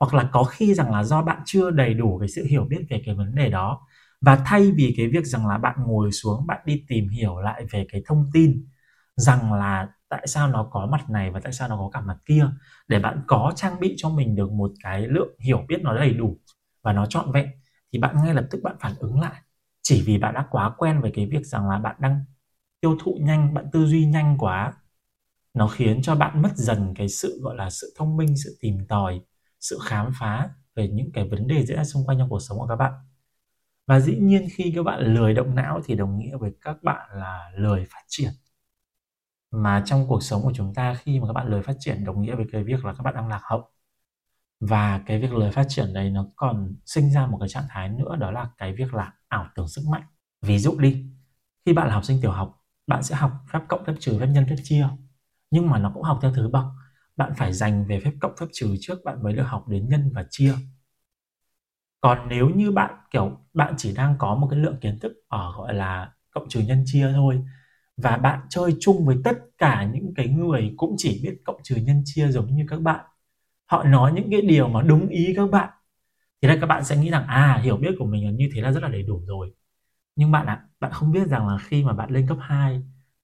hoặc 0.00 0.14
là 0.14 0.30
có 0.32 0.44
khi 0.44 0.74
rằng 0.74 0.92
là 0.92 1.04
do 1.04 1.22
bạn 1.22 1.42
chưa 1.44 1.70
đầy 1.70 1.94
đủ 1.94 2.18
cái 2.18 2.28
sự 2.28 2.44
hiểu 2.44 2.64
biết 2.64 2.86
về 2.90 3.02
cái 3.06 3.14
vấn 3.14 3.34
đề 3.34 3.50
đó 3.50 3.86
và 4.20 4.36
thay 4.46 4.70
vì 4.76 4.94
cái 4.96 5.08
việc 5.08 5.26
rằng 5.26 5.46
là 5.46 5.58
bạn 5.58 5.76
ngồi 5.86 6.12
xuống, 6.12 6.46
bạn 6.46 6.60
đi 6.66 6.84
tìm 6.88 7.08
hiểu 7.08 7.40
lại 7.40 7.64
về 7.70 7.86
cái 7.92 8.02
thông 8.06 8.30
tin 8.32 8.66
rằng 9.16 9.52
là 9.52 9.88
tại 10.08 10.26
sao 10.26 10.48
nó 10.48 10.68
có 10.70 10.86
mặt 10.86 11.10
này 11.10 11.30
và 11.30 11.40
tại 11.40 11.52
sao 11.52 11.68
nó 11.68 11.76
có 11.76 11.90
cả 11.92 12.00
mặt 12.00 12.16
kia, 12.26 12.46
để 12.88 12.98
bạn 12.98 13.22
có 13.26 13.52
trang 13.56 13.80
bị 13.80 13.94
cho 13.98 14.08
mình 14.08 14.36
được 14.36 14.52
một 14.52 14.70
cái 14.82 15.06
lượng 15.08 15.28
hiểu 15.40 15.64
biết 15.68 15.78
nó 15.82 15.94
đầy 15.96 16.10
đủ 16.12 16.38
và 16.82 16.92
nó 16.92 17.06
trọn 17.06 17.32
vẹn, 17.32 17.46
thì 17.92 17.98
bạn 17.98 18.16
ngay 18.24 18.34
lập 18.34 18.46
tức 18.50 18.60
bạn 18.62 18.76
phản 18.80 18.92
ứng 18.98 19.20
lại. 19.20 19.42
Chỉ 19.82 20.02
vì 20.06 20.18
bạn 20.18 20.34
đã 20.34 20.46
quá 20.50 20.70
quen 20.78 21.00
với 21.00 21.10
cái 21.14 21.26
việc 21.26 21.46
rằng 21.46 21.68
là 21.68 21.78
bạn 21.78 21.96
đang 21.98 22.24
tiêu 22.80 22.96
thụ 23.04 23.18
nhanh, 23.22 23.54
bạn 23.54 23.66
tư 23.72 23.86
duy 23.86 24.06
nhanh 24.06 24.38
quá, 24.38 24.72
nó 25.54 25.68
khiến 25.68 26.02
cho 26.02 26.14
bạn 26.14 26.42
mất 26.42 26.56
dần 26.56 26.94
cái 26.96 27.08
sự, 27.08 27.40
gọi 27.42 27.56
là, 27.56 27.70
sự 27.70 27.94
thông 27.98 28.16
minh, 28.16 28.36
sự 28.44 28.58
tìm 28.60 28.78
tòi, 28.88 29.20
sự 29.60 29.78
khám 29.84 30.12
phá 30.20 30.50
về 30.76 30.88
những 30.88 31.12
cái 31.12 31.28
vấn 31.28 31.46
đề 31.46 31.66
diễn 31.66 31.76
ra 31.76 31.84
xung 31.84 32.06
quanh 32.06 32.18
trong 32.18 32.30
cuộc 32.30 32.40
sống 32.40 32.58
của 32.58 32.66
các 32.66 32.76
bạn 32.76 32.92
và 33.86 34.00
dĩ 34.00 34.16
nhiên 34.16 34.46
khi 34.54 34.72
các 34.76 34.82
bạn 34.82 35.14
lười 35.14 35.34
động 35.34 35.54
não 35.54 35.80
thì 35.84 35.94
đồng 35.94 36.18
nghĩa 36.18 36.36
với 36.36 36.52
các 36.60 36.82
bạn 36.82 37.08
là 37.14 37.50
lười 37.56 37.84
phát 37.84 38.02
triển. 38.08 38.30
Mà 39.50 39.82
trong 39.86 40.08
cuộc 40.08 40.22
sống 40.22 40.42
của 40.42 40.52
chúng 40.54 40.74
ta, 40.74 40.94
khi 40.94 41.20
mà 41.20 41.26
các 41.26 41.32
bạn 41.32 41.48
lười 41.48 41.62
phát 41.62 41.76
triển, 41.78 42.04
đồng 42.04 42.22
nghĩa 42.22 42.34
với 42.34 42.46
cái 42.52 42.64
việc 42.64 42.84
là 42.84 42.94
các 42.94 43.02
bạn 43.02 43.14
đang 43.14 43.28
lạc 43.28 43.40
hậu. 43.42 43.70
Và 44.60 45.00
cái 45.06 45.20
việc 45.20 45.32
lười 45.32 45.50
phát 45.50 45.66
triển 45.68 45.94
đấy 45.94 46.10
nó 46.10 46.26
còn 46.36 46.76
sinh 46.86 47.10
ra 47.12 47.26
một 47.26 47.36
cái 47.40 47.48
trạng 47.48 47.64
thái 47.68 47.88
nữa, 47.88 48.16
đó 48.16 48.30
là 48.30 48.50
cái 48.56 48.74
việc 48.74 48.94
là 48.94 49.12
ảo 49.28 49.46
tưởng 49.54 49.68
sức 49.68 49.82
mạnh. 49.90 50.02
Ví 50.42 50.58
dụ 50.58 50.78
đi, 50.78 51.06
khi 51.66 51.72
bạn 51.72 51.88
là 51.88 51.94
học 51.94 52.04
sinh 52.04 52.18
tiểu 52.22 52.32
học, 52.32 52.64
bạn 52.86 53.02
sẽ 53.02 53.14
học 53.14 53.32
phép 53.52 53.60
cộng 53.68 53.84
phép 53.84 53.94
trừ, 54.00 54.18
phép 54.20 54.26
nhân, 54.26 54.46
phép 54.48 54.56
chia. 54.62 54.88
Nhưng 55.50 55.70
mà 55.70 55.78
nó 55.78 55.90
cũng 55.94 56.02
học 56.02 56.18
theo 56.22 56.34
thứ 56.34 56.48
bậc, 56.48 56.64
bạn 57.16 57.32
phải 57.36 57.52
dành 57.52 57.86
về 57.86 58.00
phép 58.00 58.12
cộng 58.20 58.36
phép 58.36 58.46
trừ 58.52 58.76
trước 58.80 58.98
bạn 59.04 59.22
mới 59.22 59.32
được 59.32 59.42
học 59.42 59.68
đến 59.68 59.88
nhân 59.88 60.10
và 60.14 60.24
chia 60.30 60.54
còn 62.04 62.28
nếu 62.28 62.50
như 62.50 62.70
bạn 62.70 62.94
kiểu 63.10 63.38
bạn 63.54 63.74
chỉ 63.76 63.94
đang 63.94 64.14
có 64.18 64.34
một 64.34 64.48
cái 64.50 64.58
lượng 64.60 64.76
kiến 64.80 64.98
thức 64.98 65.12
ở 65.28 65.52
gọi 65.56 65.74
là 65.74 66.12
cộng 66.30 66.48
trừ 66.48 66.60
nhân 66.60 66.82
chia 66.86 67.12
thôi 67.12 67.42
và 67.96 68.16
bạn 68.16 68.40
chơi 68.50 68.76
chung 68.80 69.06
với 69.06 69.16
tất 69.24 69.38
cả 69.58 69.90
những 69.94 70.14
cái 70.16 70.28
người 70.28 70.74
cũng 70.76 70.94
chỉ 70.98 71.20
biết 71.22 71.36
cộng 71.44 71.60
trừ 71.62 71.76
nhân 71.76 72.02
chia 72.04 72.28
giống 72.28 72.56
như 72.56 72.66
các 72.68 72.80
bạn 72.80 73.04
họ 73.66 73.84
nói 73.84 74.12
những 74.12 74.30
cái 74.30 74.42
điều 74.42 74.68
mà 74.68 74.82
đúng 74.82 75.08
ý 75.08 75.34
các 75.36 75.50
bạn 75.50 75.70
thì 76.42 76.48
đây 76.48 76.58
các 76.60 76.66
bạn 76.66 76.84
sẽ 76.84 76.96
nghĩ 76.96 77.10
rằng 77.10 77.26
à 77.26 77.60
hiểu 77.64 77.76
biết 77.76 77.96
của 77.98 78.06
mình 78.06 78.26
là 78.26 78.32
như 78.32 78.50
thế 78.54 78.60
là 78.62 78.72
rất 78.72 78.82
là 78.82 78.88
đầy 78.88 79.02
đủ 79.02 79.22
rồi. 79.26 79.54
Nhưng 80.16 80.32
bạn 80.32 80.46
ạ 80.46 80.54
à, 80.54 80.66
bạn 80.80 80.92
không 80.92 81.12
biết 81.12 81.28
rằng 81.28 81.48
là 81.48 81.58
khi 81.58 81.84
mà 81.84 81.92
bạn 81.92 82.10
lên 82.10 82.28
cấp 82.28 82.38
2 82.40 82.82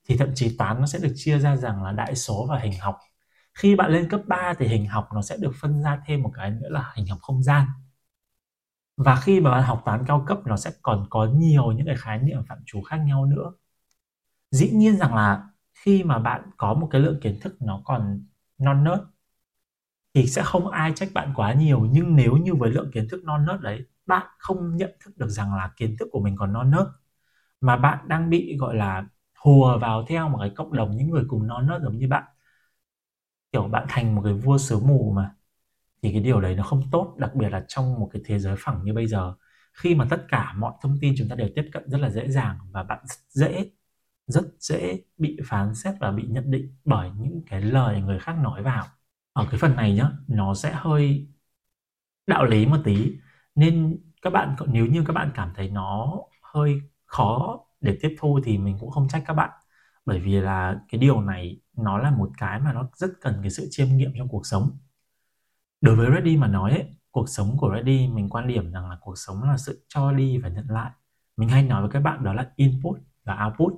thì 0.08 0.16
thậm 0.16 0.30
chí 0.34 0.56
toán 0.58 0.80
nó 0.80 0.86
sẽ 0.86 0.98
được 1.02 1.12
chia 1.16 1.38
ra 1.38 1.56
rằng 1.56 1.84
là 1.84 1.92
đại 1.92 2.16
số 2.16 2.46
và 2.50 2.58
hình 2.58 2.74
học. 2.80 2.98
Khi 3.54 3.76
bạn 3.76 3.90
lên 3.92 4.10
cấp 4.10 4.20
3 4.28 4.54
thì 4.58 4.68
hình 4.68 4.86
học 4.86 5.08
nó 5.14 5.22
sẽ 5.22 5.36
được 5.40 5.52
phân 5.60 5.82
ra 5.82 6.02
thêm 6.06 6.22
một 6.22 6.32
cái 6.36 6.50
nữa 6.50 6.68
là 6.70 6.92
hình 6.96 7.06
học 7.08 7.18
không 7.22 7.42
gian 7.42 7.66
và 8.96 9.16
khi 9.16 9.40
mà 9.40 9.50
bạn 9.50 9.62
học 9.62 9.82
toán 9.84 10.04
cao 10.06 10.24
cấp 10.26 10.38
nó 10.46 10.56
sẽ 10.56 10.70
còn 10.82 11.06
có 11.10 11.26
nhiều 11.34 11.72
những 11.72 11.86
cái 11.86 11.96
khái 11.98 12.18
niệm 12.18 12.42
phạm 12.48 12.58
trù 12.66 12.82
khác 12.82 12.96
nhau 12.96 13.26
nữa. 13.26 13.52
Dĩ 14.50 14.70
nhiên 14.70 14.96
rằng 14.96 15.14
là 15.14 15.48
khi 15.74 16.04
mà 16.04 16.18
bạn 16.18 16.42
có 16.56 16.74
một 16.74 16.88
cái 16.90 17.00
lượng 17.00 17.20
kiến 17.22 17.38
thức 17.40 17.56
nó 17.62 17.82
còn 17.84 18.24
non 18.58 18.84
nớt, 18.84 19.00
thì 20.14 20.26
sẽ 20.26 20.42
không 20.42 20.68
ai 20.68 20.92
trách 20.96 21.08
bạn 21.14 21.32
quá 21.36 21.52
nhiều. 21.54 21.80
Nhưng 21.92 22.16
nếu 22.16 22.36
như 22.36 22.54
với 22.54 22.70
lượng 22.70 22.90
kiến 22.94 23.08
thức 23.10 23.24
non 23.24 23.44
nớt 23.46 23.60
đấy, 23.60 23.80
bạn 24.06 24.26
không 24.38 24.76
nhận 24.76 24.90
thức 25.04 25.16
được 25.16 25.28
rằng 25.28 25.54
là 25.54 25.70
kiến 25.76 25.96
thức 25.98 26.08
của 26.12 26.20
mình 26.20 26.36
còn 26.38 26.52
non 26.52 26.70
nớt, 26.70 26.86
mà 27.60 27.76
bạn 27.76 28.08
đang 28.08 28.30
bị, 28.30 28.56
gọi 28.58 28.76
là, 28.76 29.04
hùa 29.38 29.78
vào 29.78 30.04
theo 30.08 30.28
một 30.28 30.38
cái 30.40 30.50
cộng 30.56 30.72
đồng 30.74 30.96
những 30.96 31.10
người 31.10 31.24
cùng 31.28 31.46
non 31.46 31.66
nớt 31.66 31.82
giống 31.82 31.98
như 31.98 32.08
bạn. 32.08 32.24
Kiểu 33.52 33.68
bạn 33.68 33.86
thành 33.88 34.14
một 34.14 34.22
cái 34.24 34.32
vua 34.32 34.58
sứ 34.58 34.78
mù 34.80 35.12
mà 35.16 35.34
thì 36.02 36.12
cái 36.12 36.20
điều 36.20 36.40
đấy 36.40 36.54
nó 36.54 36.62
không 36.62 36.82
tốt, 36.92 37.16
đặc 37.18 37.34
biệt 37.34 37.48
là 37.48 37.64
trong 37.68 38.00
một 38.00 38.10
cái 38.12 38.22
thế 38.24 38.38
giới 38.38 38.56
phẳng 38.58 38.84
như 38.84 38.94
bây 38.94 39.06
giờ. 39.06 39.34
Khi 39.74 39.94
mà 39.94 40.06
tất 40.10 40.24
cả 40.28 40.54
mọi 40.58 40.72
thông 40.82 40.98
tin 41.00 41.14
chúng 41.18 41.28
ta 41.28 41.36
đều 41.36 41.48
tiếp 41.54 41.64
cận 41.72 41.90
rất 41.90 41.98
là 41.98 42.10
dễ 42.10 42.28
dàng 42.28 42.58
và 42.72 42.82
bạn 42.82 42.98
rất 43.06 43.16
dễ 43.28 43.70
rất 44.26 44.44
dễ 44.60 45.00
bị 45.18 45.38
phán 45.46 45.74
xét 45.74 45.94
và 46.00 46.10
bị 46.12 46.26
nhận 46.28 46.50
định 46.50 46.76
bởi 46.84 47.10
những 47.16 47.42
cái 47.46 47.60
lời 47.62 48.00
người 48.02 48.18
khác 48.18 48.36
nói 48.42 48.62
vào. 48.62 48.86
Ở 49.32 49.46
cái 49.50 49.60
phần 49.60 49.76
này 49.76 49.94
nhá, 49.94 50.10
nó 50.28 50.54
sẽ 50.54 50.72
hơi 50.74 51.28
đạo 52.26 52.44
lý 52.44 52.66
một 52.66 52.76
tí. 52.84 53.12
Nên 53.54 53.98
các 54.22 54.30
bạn, 54.30 54.56
nếu 54.66 54.86
như 54.86 55.04
các 55.06 55.12
bạn 55.12 55.30
cảm 55.34 55.52
thấy 55.56 55.70
nó 55.70 56.18
hơi 56.42 56.80
khó 57.06 57.60
để 57.80 57.98
tiếp 58.02 58.16
thu 58.18 58.40
thì 58.44 58.58
mình 58.58 58.76
cũng 58.80 58.90
không 58.90 59.08
trách 59.08 59.22
các 59.26 59.34
bạn. 59.34 59.50
Bởi 60.06 60.20
vì 60.20 60.32
là 60.40 60.80
cái 60.88 61.00
điều 61.00 61.20
này 61.20 61.60
nó 61.76 61.98
là 61.98 62.10
một 62.10 62.30
cái 62.38 62.60
mà 62.60 62.72
nó 62.72 62.90
rất 62.94 63.10
cần 63.20 63.38
cái 63.42 63.50
sự 63.50 63.68
chiêm 63.70 63.88
nghiệm 63.88 64.12
trong 64.18 64.28
cuộc 64.28 64.46
sống 64.46 64.78
đối 65.80 65.96
với 65.96 66.10
Reddy 66.14 66.36
mà 66.36 66.48
nói 66.48 66.70
ấy, 66.70 66.86
cuộc 67.10 67.28
sống 67.28 67.56
của 67.58 67.72
Reddy 67.76 68.08
mình 68.08 68.28
quan 68.28 68.48
điểm 68.48 68.72
rằng 68.72 68.90
là 68.90 68.96
cuộc 69.00 69.14
sống 69.18 69.42
là 69.42 69.56
sự 69.58 69.84
cho 69.88 70.12
đi 70.12 70.38
và 70.38 70.48
nhận 70.48 70.66
lại. 70.70 70.90
Mình 71.36 71.48
hay 71.48 71.62
nói 71.62 71.82
với 71.82 71.90
các 71.90 72.00
bạn 72.00 72.24
đó 72.24 72.32
là 72.32 72.52
input 72.56 72.98
và 73.24 73.44
output. 73.46 73.72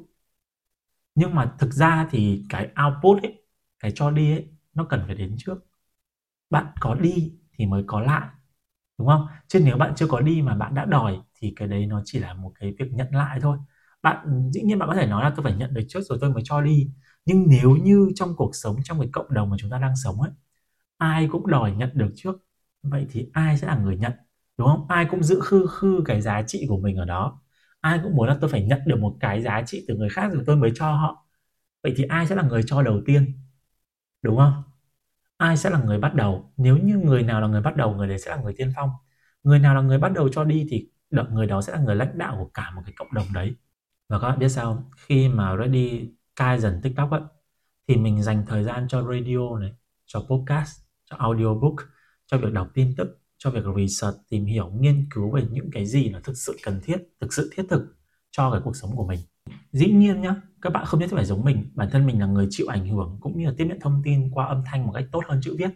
Nhưng 1.14 1.34
mà 1.34 1.54
thực 1.58 1.72
ra 1.72 2.08
thì 2.10 2.44
cái 2.48 2.68
output 2.86 3.22
ấy 3.22 3.42
cái 3.80 3.92
cho 3.94 4.10
đi 4.10 4.30
ấy 4.32 4.48
nó 4.74 4.84
cần 4.84 5.02
phải 5.06 5.14
đến 5.14 5.34
trước. 5.38 5.54
Bạn 6.50 6.66
có 6.80 6.94
đi 6.94 7.34
thì 7.54 7.66
mới 7.66 7.84
có 7.86 8.00
lại 8.00 8.28
đúng 8.98 9.08
không? 9.08 9.26
Chứ 9.48 9.60
nếu 9.64 9.78
bạn 9.78 9.94
chưa 9.96 10.06
có 10.08 10.20
đi 10.20 10.42
mà 10.42 10.56
bạn 10.56 10.74
đã 10.74 10.84
đòi 10.84 11.20
thì 11.40 11.54
cái 11.56 11.68
đấy 11.68 11.86
nó 11.86 12.02
chỉ 12.06 12.18
là 12.18 12.34
một 12.34 12.52
cái 12.60 12.74
việc 12.78 12.92
nhận 12.92 13.08
lại 13.14 13.40
thôi. 13.42 13.58
Bạn 14.02 14.50
dĩ 14.52 14.62
nhiên 14.62 14.78
bạn 14.78 14.90
có 14.90 14.96
thể 14.96 15.06
nói 15.06 15.24
là 15.24 15.32
tôi 15.36 15.44
phải 15.44 15.54
nhận 15.56 15.74
được 15.74 15.82
trước 15.88 16.00
rồi 16.02 16.18
tôi 16.22 16.30
mới 16.30 16.42
cho 16.46 16.62
đi. 16.62 16.90
Nhưng 17.26 17.46
nếu 17.48 17.76
như 17.76 18.08
trong 18.16 18.36
cuộc 18.36 18.50
sống 18.54 18.76
trong 18.84 19.00
cái 19.00 19.10
cộng 19.12 19.34
đồng 19.34 19.50
mà 19.50 19.56
chúng 19.60 19.70
ta 19.70 19.78
đang 19.78 19.96
sống 20.04 20.20
ấy 20.22 20.30
ai 21.02 21.28
cũng 21.32 21.46
đòi 21.46 21.72
nhận 21.72 21.90
được 21.94 22.12
trước. 22.16 22.36
Vậy 22.82 23.06
thì 23.10 23.30
ai 23.32 23.58
sẽ 23.58 23.66
là 23.66 23.76
người 23.76 23.96
nhận, 23.96 24.12
đúng 24.58 24.68
không? 24.68 24.86
Ai 24.88 25.06
cũng 25.10 25.22
giữ 25.22 25.40
khư 25.44 25.66
khư 25.66 26.02
cái 26.06 26.20
giá 26.22 26.42
trị 26.42 26.66
của 26.68 26.78
mình 26.78 26.96
ở 26.96 27.04
đó. 27.04 27.42
Ai 27.80 28.00
cũng 28.02 28.16
muốn 28.16 28.28
là 28.28 28.38
tôi 28.40 28.50
phải 28.50 28.62
nhận 28.64 28.80
được 28.86 28.98
một 29.00 29.16
cái 29.20 29.42
giá 29.42 29.62
trị 29.66 29.84
từ 29.88 29.96
người 29.96 30.08
khác 30.08 30.32
rồi 30.32 30.42
tôi 30.46 30.56
mới 30.56 30.72
cho 30.74 30.92
họ. 30.92 31.26
Vậy 31.82 31.94
thì 31.96 32.04
ai 32.04 32.26
sẽ 32.26 32.34
là 32.34 32.42
người 32.42 32.62
cho 32.66 32.82
đầu 32.82 33.00
tiên, 33.06 33.32
đúng 34.22 34.36
không? 34.36 34.62
Ai 35.36 35.56
sẽ 35.56 35.70
là 35.70 35.78
người 35.82 35.98
bắt 35.98 36.14
đầu? 36.14 36.52
Nếu 36.56 36.76
như 36.78 36.96
người 36.98 37.22
nào 37.22 37.40
là 37.40 37.46
người 37.48 37.60
bắt 37.62 37.76
đầu, 37.76 37.94
người 37.94 38.08
đấy 38.08 38.18
sẽ 38.18 38.30
là 38.30 38.42
người 38.42 38.54
tiên 38.56 38.72
phong. 38.76 38.90
Người 39.42 39.58
nào 39.58 39.74
là 39.74 39.80
người 39.80 39.98
bắt 39.98 40.12
đầu 40.12 40.28
cho 40.28 40.44
đi 40.44 40.66
thì 40.70 40.90
người 41.30 41.46
đó 41.46 41.62
sẽ 41.62 41.72
là 41.72 41.80
người 41.80 41.96
lãnh 41.96 42.18
đạo 42.18 42.36
của 42.38 42.50
cả 42.54 42.70
một 42.76 42.82
cái 42.86 42.94
cộng 42.96 43.14
đồng 43.14 43.26
đấy. 43.34 43.54
Và 44.08 44.18
các 44.20 44.28
bạn 44.28 44.38
biết 44.38 44.48
sao 44.48 44.90
khi 44.96 45.28
mà 45.28 45.56
ready 45.56 46.10
cai 46.36 46.60
dần 46.60 46.80
tiktok 46.82 47.10
ấy, 47.10 47.20
thì 47.88 47.96
mình 47.96 48.22
dành 48.22 48.44
thời 48.46 48.64
gian 48.64 48.86
cho 48.88 49.02
radio 49.02 49.58
này, 49.60 49.72
cho 50.06 50.20
podcast 50.30 50.91
cho 51.12 51.18
audiobook 51.18 51.74
cho 52.26 52.38
việc 52.38 52.52
đọc 52.52 52.68
tin 52.74 52.94
tức, 52.96 53.20
cho 53.38 53.50
việc 53.50 53.64
research, 53.76 54.16
tìm 54.28 54.44
hiểu, 54.44 54.70
nghiên 54.70 55.06
cứu 55.10 55.30
về 55.30 55.42
những 55.50 55.70
cái 55.72 55.86
gì 55.86 56.08
là 56.08 56.20
thực 56.24 56.36
sự 56.36 56.56
cần 56.62 56.80
thiết, 56.84 56.96
thực 57.20 57.32
sự 57.32 57.50
thiết 57.56 57.62
thực 57.70 57.96
cho 58.30 58.50
cái 58.50 58.60
cuộc 58.64 58.76
sống 58.76 58.96
của 58.96 59.06
mình. 59.06 59.20
Dĩ 59.72 59.92
nhiên 59.92 60.20
nhá, 60.20 60.36
các 60.62 60.70
bạn 60.70 60.84
không 60.84 61.00
nhất 61.00 61.06
thiết 61.10 61.16
phải 61.16 61.24
giống 61.24 61.44
mình. 61.44 61.70
Bản 61.74 61.88
thân 61.90 62.06
mình 62.06 62.20
là 62.20 62.26
người 62.26 62.46
chịu 62.50 62.66
ảnh 62.66 62.88
hưởng 62.88 63.18
cũng 63.20 63.38
như 63.38 63.46
là 63.46 63.54
tiếp 63.58 63.64
nhận 63.68 63.80
thông 63.80 64.02
tin 64.04 64.30
qua 64.32 64.46
âm 64.46 64.62
thanh 64.66 64.86
một 64.86 64.92
cách 64.94 65.04
tốt 65.12 65.24
hơn 65.28 65.40
chữ 65.42 65.56
viết. 65.58 65.70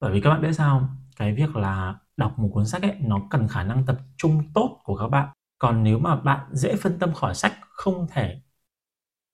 Bởi 0.00 0.12
vì 0.12 0.20
các 0.20 0.30
bạn 0.30 0.42
biết 0.42 0.52
sao 0.52 0.88
cái 1.16 1.34
việc 1.34 1.56
là 1.56 1.98
đọc 2.16 2.38
một 2.38 2.50
cuốn 2.52 2.66
sách 2.66 2.82
ấy, 2.82 2.96
nó 3.00 3.22
cần 3.30 3.48
khả 3.48 3.64
năng 3.64 3.86
tập 3.86 3.98
trung 4.16 4.42
tốt 4.54 4.80
của 4.84 4.96
các 4.96 5.08
bạn. 5.08 5.28
Còn 5.58 5.82
nếu 5.82 5.98
mà 5.98 6.16
bạn 6.16 6.46
dễ 6.52 6.76
phân 6.76 6.98
tâm 6.98 7.12
khỏi 7.14 7.34
sách, 7.34 7.52
không 7.60 8.06
thể 8.10 8.40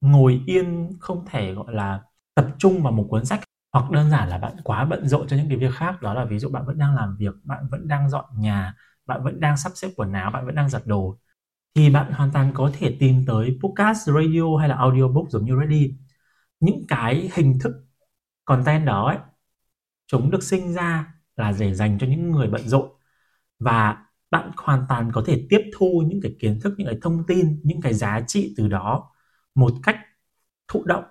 ngồi 0.01 0.41
yên, 0.47 0.91
không 1.01 1.25
thể, 1.27 1.55
gọi 1.55 1.75
là, 1.75 2.03
tập 2.35 2.47
trung 2.59 2.83
vào 2.83 2.93
một 2.93 3.07
cuốn 3.11 3.25
sách 3.25 3.41
hoặc 3.73 3.91
đơn 3.91 4.11
giản 4.11 4.29
là 4.29 4.39
bạn 4.39 4.57
quá 4.65 4.85
bận 4.85 5.09
rộn 5.09 5.29
cho 5.29 5.37
những 5.37 5.49
cái 5.49 5.59
việc 5.59 5.75
khác, 5.75 6.03
đó 6.03 6.15
là 6.15 6.25
ví 6.25 6.39
dụ 6.39 6.49
bạn 6.51 6.67
vẫn 6.67 6.79
đang 6.79 6.95
làm 6.95 7.17
việc, 7.17 7.35
bạn 7.45 7.69
vẫn 7.71 7.89
đang 7.89 8.11
dọn 8.11 8.25
nhà, 8.39 8.75
bạn 9.07 9.25
vẫn 9.25 9.41
đang 9.41 9.57
sắp 9.57 9.73
xếp 9.75 9.89
quần 9.97 10.13
áo, 10.13 10.31
bạn 10.31 10.47
vẫn 10.47 10.55
đang 10.55 10.69
giặt 10.69 10.87
đồ, 10.87 11.19
thì 11.75 11.91
bạn 11.91 12.13
hoàn 12.13 12.33
toàn 12.33 12.53
có 12.55 12.71
thể 12.75 12.97
tìm 13.01 13.25
tới 13.27 13.59
podcast, 13.63 14.09
radio 14.09 14.57
hay 14.61 14.69
là 14.69 14.77
audiobook 14.77 15.31
giống 15.31 15.45
như 15.45 15.57
Ready 15.61 15.95
những 16.61 16.85
cái 16.89 17.31
hình 17.35 17.59
thức 17.61 17.73
content 18.45 18.87
đó 18.87 19.07
ấy, 19.09 19.19
chúng 20.07 20.31
được 20.31 20.43
sinh 20.43 20.75
ra 20.75 21.15
là 21.37 21.53
để 21.61 21.75
dành 21.75 21.99
cho 21.99 22.07
những 22.07 22.31
người 22.31 22.49
bận 22.49 22.69
rộn. 22.69 22.91
Và 23.59 24.07
bạn 24.31 24.51
hoàn 24.57 24.87
toàn 24.89 25.13
có 25.13 25.25
thể 25.27 25.47
tiếp 25.51 25.61
thu 25.77 26.03
những 26.07 26.21
cái 26.23 26.37
kiến 26.41 26.61
thức, 26.61 26.75
những 26.79 26.89
cái 26.89 26.99
thông 27.03 27.27
tin, 27.27 27.61
những 27.65 27.81
cái 27.81 27.95
giá 27.95 28.21
trị 28.27 28.55
từ 28.57 28.69
đó 28.69 29.11
một 29.55 29.73
cách 29.83 29.99
thụ 30.69 30.85
động 30.85 31.05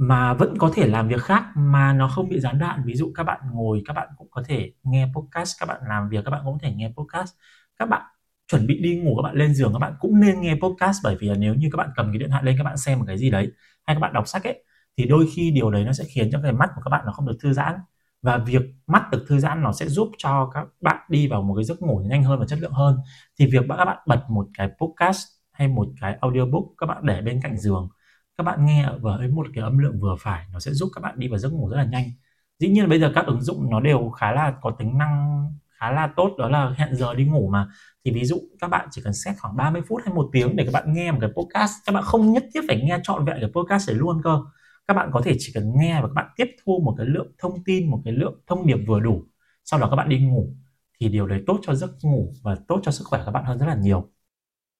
mà 0.00 0.34
vẫn 0.34 0.58
có 0.58 0.70
thể 0.74 0.86
làm 0.86 1.08
việc 1.08 1.22
khác 1.22 1.44
mà 1.56 1.92
nó 1.92 2.08
không 2.08 2.28
bị 2.28 2.40
gián 2.40 2.58
đoạn 2.58 2.82
ví 2.84 2.94
dụ 2.94 3.12
các 3.14 3.22
bạn 3.22 3.40
ngồi 3.52 3.82
các 3.86 3.92
bạn 3.92 4.08
cũng 4.16 4.28
có 4.30 4.42
thể 4.46 4.72
nghe 4.82 5.08
podcast 5.14 5.60
các 5.60 5.66
bạn 5.66 5.80
làm 5.88 6.08
việc 6.08 6.24
các 6.24 6.30
bạn 6.30 6.42
cũng 6.44 6.52
có 6.52 6.58
thể 6.62 6.74
nghe 6.74 6.92
podcast 6.96 7.34
các 7.78 7.88
bạn 7.88 8.02
chuẩn 8.48 8.66
bị 8.66 8.80
đi 8.82 8.96
ngủ 8.96 9.16
các 9.16 9.22
bạn 9.22 9.36
lên 9.36 9.54
giường 9.54 9.72
các 9.72 9.78
bạn 9.78 9.94
cũng 10.00 10.20
nên 10.20 10.40
nghe 10.40 10.54
podcast 10.62 10.98
bởi 11.04 11.16
vì 11.20 11.28
là 11.28 11.34
nếu 11.34 11.54
như 11.54 11.68
các 11.72 11.76
bạn 11.76 11.90
cầm 11.96 12.12
cái 12.12 12.18
điện 12.18 12.30
thoại 12.30 12.44
lên 12.44 12.54
các 12.58 12.64
bạn 12.64 12.76
xem 12.76 12.98
một 12.98 13.04
cái 13.08 13.18
gì 13.18 13.30
đấy 13.30 13.52
hay 13.86 13.96
các 13.96 14.00
bạn 14.00 14.12
đọc 14.12 14.28
sách 14.28 14.44
ấy 14.44 14.64
thì 14.96 15.06
đôi 15.06 15.26
khi 15.34 15.50
điều 15.50 15.70
đấy 15.70 15.84
nó 15.84 15.92
sẽ 15.92 16.04
khiến 16.04 16.30
cho 16.32 16.40
cái 16.42 16.52
mắt 16.52 16.70
của 16.74 16.82
các 16.84 16.88
bạn 16.90 17.06
nó 17.06 17.12
không 17.12 17.26
được 17.26 17.36
thư 17.42 17.52
giãn 17.52 17.74
và 18.22 18.38
việc 18.38 18.62
mắt 18.86 19.10
được 19.12 19.24
thư 19.28 19.38
giãn 19.38 19.62
nó 19.62 19.72
sẽ 19.72 19.88
giúp 19.88 20.10
cho 20.18 20.50
các 20.54 20.66
bạn 20.80 20.96
đi 21.08 21.28
vào 21.28 21.42
một 21.42 21.54
cái 21.54 21.64
giấc 21.64 21.82
ngủ 21.82 22.02
nhanh 22.06 22.24
hơn 22.24 22.40
và 22.40 22.46
chất 22.46 22.58
lượng 22.58 22.72
hơn 22.72 22.96
thì 23.38 23.46
việc 23.46 23.64
các 23.68 23.84
bạn 23.84 23.98
bật 24.06 24.24
một 24.30 24.46
cái 24.58 24.68
podcast 24.80 25.26
hay 25.52 25.68
một 25.68 25.88
cái 26.00 26.16
audiobook 26.20 26.64
các 26.78 26.86
bạn 26.86 27.06
để 27.06 27.20
bên 27.22 27.40
cạnh 27.42 27.56
giường 27.58 27.88
các 28.40 28.44
bạn 28.44 28.66
nghe 28.66 28.88
với 29.00 29.28
một 29.28 29.46
cái 29.54 29.64
âm 29.64 29.78
lượng 29.78 30.00
vừa 30.00 30.16
phải, 30.20 30.46
nó 30.52 30.60
sẽ 30.60 30.72
giúp 30.72 30.90
các 30.94 31.00
bạn 31.00 31.14
đi 31.18 31.28
vào 31.28 31.38
giấc 31.38 31.52
ngủ 31.52 31.68
rất 31.68 31.76
là 31.76 31.84
nhanh. 31.84 32.04
Dĩ 32.58 32.68
nhiên 32.68 32.88
bây 32.88 33.00
giờ 33.00 33.12
các 33.14 33.26
ứng 33.26 33.40
dụng 33.40 33.70
nó 33.70 33.80
đều 33.80 34.10
khá 34.10 34.32
là 34.32 34.54
có 34.62 34.70
tính 34.78 34.98
năng 34.98 35.44
khá 35.80 35.90
là 35.90 36.12
tốt, 36.16 36.34
đó 36.38 36.48
là 36.48 36.74
hẹn 36.76 36.96
giờ 36.96 37.14
đi 37.14 37.24
ngủ 37.24 37.48
mà. 37.52 37.68
Thì 38.04 38.10
ví 38.12 38.24
dụ 38.24 38.36
các 38.60 38.68
bạn 38.68 38.88
chỉ 38.90 39.02
cần 39.04 39.12
set 39.14 39.34
khoảng 39.38 39.56
30 39.56 39.82
phút 39.88 40.00
hay 40.04 40.14
một 40.14 40.28
tiếng 40.32 40.56
để 40.56 40.64
các 40.64 40.70
bạn 40.72 40.92
nghe 40.92 41.12
một 41.12 41.18
cái 41.20 41.30
podcast, 41.36 41.72
các 41.86 41.92
bạn 41.92 42.04
không 42.04 42.32
nhất 42.32 42.44
thiết 42.54 42.60
phải 42.68 42.82
nghe 42.84 42.98
trọn 43.02 43.24
vẹn 43.24 43.36
cái 43.40 43.50
podcast 43.54 43.88
đấy 43.88 43.96
luôn 43.96 44.20
cơ. 44.24 44.40
Các 44.88 44.94
bạn 44.94 45.10
có 45.12 45.20
thể 45.24 45.36
chỉ 45.38 45.52
cần 45.54 45.72
nghe 45.76 46.00
và 46.02 46.08
các 46.08 46.14
bạn 46.14 46.26
tiếp 46.36 46.48
thu 46.64 46.82
một 46.84 46.94
cái 46.98 47.06
lượng 47.06 47.32
thông 47.38 47.64
tin, 47.64 47.90
một 47.90 48.00
cái 48.04 48.14
lượng 48.14 48.40
thông 48.46 48.66
điệp 48.66 48.78
vừa 48.86 49.00
đủ, 49.00 49.24
sau 49.64 49.80
đó 49.80 49.88
các 49.90 49.96
bạn 49.96 50.08
đi 50.08 50.18
ngủ. 50.18 50.54
Thì 51.00 51.08
điều 51.08 51.26
đấy 51.26 51.42
tốt 51.46 51.58
cho 51.62 51.74
giấc 51.74 51.90
ngủ 52.02 52.32
và 52.42 52.56
tốt 52.68 52.80
cho 52.82 52.90
sức 52.92 53.04
khỏe 53.06 53.22
các 53.26 53.32
bạn 53.32 53.44
hơn 53.44 53.58
rất 53.58 53.66
là 53.66 53.74
nhiều 53.74 54.08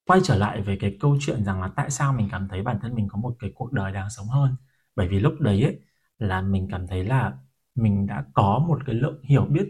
quay 0.07 0.21
trở 0.25 0.37
lại 0.39 0.63
về 0.63 0.77
cái 0.81 0.97
câu 1.01 1.17
chuyện 1.21 1.45
rằng 1.45 1.63
là 1.63 1.69
tại 1.77 1.91
sao 1.91 2.13
mình 2.13 2.29
cảm 2.33 2.49
thấy 2.49 2.63
bản 2.63 2.79
thân 2.83 2.95
mình 2.95 3.09
có 3.09 3.19
một 3.19 3.37
cái 3.39 3.53
cuộc 3.55 3.73
đời 3.73 3.93
đáng 3.93 4.11
sống 4.11 4.27
hơn. 4.29 4.57
Bởi 4.97 5.09
vì 5.09 5.21
lúc 5.21 5.35
đấy 5.41 5.63
ấy, 5.63 5.81
là 6.19 6.43
mình 6.43 6.69
cảm 6.71 6.87
thấy 6.87 7.05
là 7.05 7.33
mình 7.75 8.07
đã 8.07 8.25
có 8.35 8.65
một 8.69 8.79
cái 8.87 8.95
lượng 8.95 9.23
hiểu 9.25 9.45
biết 9.45 9.69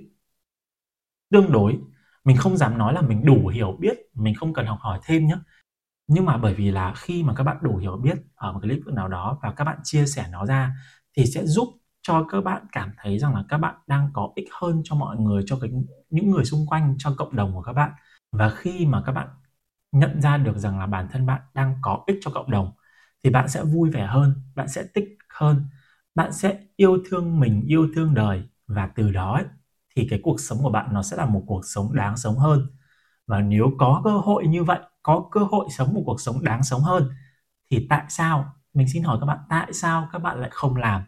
tương 1.30 1.52
đối. 1.52 1.78
Mình 2.24 2.36
không 2.36 2.56
dám 2.56 2.78
nói 2.78 2.94
là 2.94 3.02
mình 3.02 3.24
đủ 3.24 3.48
hiểu 3.48 3.76
biết 3.80 3.98
mình 4.14 4.34
không 4.34 4.54
cần 4.54 4.66
học 4.66 4.78
hỏi 4.80 5.00
thêm 5.04 5.26
nhé 5.26 5.36
nhưng 6.12 6.24
mà 6.24 6.36
bởi 6.36 6.54
vì 6.54 6.70
là 6.70 6.94
khi 6.94 7.22
mà 7.22 7.34
các 7.34 7.44
bạn 7.44 7.56
đủ 7.62 7.76
hiểu 7.76 7.96
biết 7.96 8.18
ở 8.34 8.52
một 8.52 8.58
cái 8.62 8.70
lĩnh 8.70 8.82
vực 8.84 8.94
nào 8.94 9.08
đó 9.08 9.38
và 9.42 9.52
các 9.52 9.64
bạn 9.64 9.78
chia 9.84 10.06
sẻ 10.06 10.26
nó 10.32 10.46
ra 10.46 10.74
thì 11.16 11.26
sẽ 11.26 11.46
giúp 11.46 11.68
cho 12.02 12.26
các 12.32 12.40
bạn 12.40 12.66
cảm 12.72 12.90
thấy 12.98 13.18
rằng 13.18 13.34
là 13.34 13.44
các 13.48 13.58
bạn 13.58 13.74
đang 13.86 14.10
có 14.12 14.32
ích 14.36 14.48
hơn 14.60 14.82
cho 14.84 14.96
mọi 14.96 15.16
người 15.16 15.42
cho 15.46 15.58
cái 15.60 15.70
những 16.10 16.30
người 16.30 16.44
xung 16.44 16.66
quanh 16.66 16.94
cho 16.98 17.14
cộng 17.18 17.36
đồng 17.36 17.54
của 17.54 17.62
các 17.62 17.72
bạn. 17.72 17.92
Và 18.32 18.50
khi 18.50 18.86
mà 18.86 19.02
các 19.06 19.12
bạn 19.12 19.28
nhận 19.92 20.20
ra 20.22 20.36
được 20.36 20.58
rằng 20.58 20.78
là 20.78 20.86
bản 20.86 21.08
thân 21.12 21.26
bạn 21.26 21.40
đang 21.54 21.76
có 21.82 22.04
ích 22.06 22.16
cho 22.20 22.30
cộng 22.30 22.50
đồng 22.50 22.72
thì 23.24 23.30
bạn 23.30 23.48
sẽ 23.48 23.64
vui 23.64 23.90
vẻ 23.90 24.06
hơn 24.06 24.34
bạn 24.54 24.68
sẽ 24.68 24.84
tích 24.94 25.18
hơn 25.28 25.64
bạn 26.14 26.32
sẽ 26.32 26.58
yêu 26.76 26.98
thương 27.10 27.40
mình 27.40 27.62
yêu 27.66 27.88
thương 27.94 28.14
đời. 28.14 28.42
Và 28.66 28.86
từ 28.94 29.10
đó 29.10 29.34
ấy, 29.34 29.44
thì 29.96 30.06
cái 30.10 30.20
cuộc 30.22 30.40
sống 30.40 30.58
của 30.62 30.70
bạn 30.70 30.88
nó 30.92 31.02
sẽ 31.02 31.16
là 31.16 31.26
một 31.26 31.42
cuộc 31.46 31.60
sống 31.64 31.94
đáng 31.94 32.16
sống 32.16 32.38
hơn. 32.38 32.66
Và 33.26 33.40
nếu 33.40 33.72
có 33.78 34.00
cơ 34.04 34.10
hội 34.10 34.46
như 34.46 34.64
vậy 34.64 34.78
có 35.02 35.28
cơ 35.32 35.40
hội 35.40 35.66
sống 35.70 35.94
một 35.94 36.02
cuộc 36.06 36.20
sống 36.20 36.44
đáng 36.44 36.62
sống 36.62 36.80
hơn 36.82 37.10
thì 37.70 37.86
tại 37.90 38.04
sao 38.08 38.54
mình 38.74 38.88
xin 38.88 39.02
hỏi 39.02 39.18
các 39.20 39.26
bạn 39.26 39.38
tại 39.48 39.72
sao 39.72 40.08
các 40.12 40.18
bạn 40.18 40.40
lại 40.40 40.50
không 40.52 40.76
làm? 40.76 41.02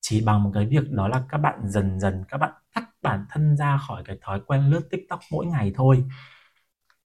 Chỉ 0.00 0.24
bằng 0.26 0.42
một 0.42 0.50
cái 0.54 0.66
việc 0.66 0.90
đó 0.90 1.08
là 1.08 1.24
các 1.28 1.38
bạn 1.38 1.60
dần 1.64 2.00
dần 2.00 2.24
các 2.28 2.38
bạn 2.38 2.52
tách 2.74 2.90
bản 3.02 3.26
thân 3.30 3.56
ra 3.56 3.78
khỏi 3.88 4.02
cái 4.06 4.18
thói 4.22 4.40
quen 4.46 4.70
lướt 4.70 4.88
tiktok 4.90 5.20
mỗi 5.32 5.46
ngày 5.46 5.72
thôi 5.76 6.04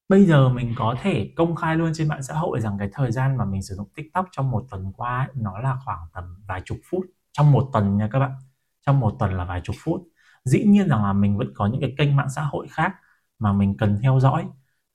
bây 0.10 0.26
giờ 0.26 0.50
mình 0.50 0.74
có 0.78 0.96
thể 1.02 1.34
công 1.36 1.56
khai 1.56 1.76
luôn 1.76 1.92
trên 1.96 2.08
mạng 2.08 2.24
xã 2.24 2.34
hội 2.34 2.62
rằng 2.62 2.78
cái 2.80 2.90
thời 2.94 3.12
gian 3.12 3.38
mà 3.38 3.46
mình 3.46 3.64
sử 3.64 3.76
dụng 3.76 3.90
tiktok 3.96 4.28
trong 4.32 4.52
một 4.52 4.66
tuần 4.72 4.94
qua 4.98 5.18
ấy, 5.18 5.28
nó 5.36 5.60
là 5.60 5.78
khoảng 5.86 6.00
tầm 6.14 6.44
vài 6.48 6.62
chục 6.66 6.78
phút. 6.90 7.06
Trong 7.32 7.52
một 7.52 7.70
tuần 7.74 7.98
nha 7.98 8.10
các 8.12 8.20
bạn. 8.20 8.32
Trong 8.86 9.00
một 9.00 9.16
tuần 9.20 9.34
là 9.34 9.46
vài 9.46 9.62
chục 9.64 9.76
phút. 9.80 10.02
Dĩ 10.46 10.64
nhiên 10.66 10.88
rằng 10.90 11.04
là 11.04 11.14
mình 11.14 11.38
vẫn 11.38 11.52
có 11.56 11.68
những 11.68 11.82
cái 11.82 11.96
kênh 11.98 12.16
mạng 12.16 12.30
xã 12.36 12.42
hội 12.44 12.68
khác 12.72 12.96
mà 13.40 13.54
mình 13.54 13.78
cần 13.78 14.00
theo 14.04 14.20
dõi. 14.20 14.48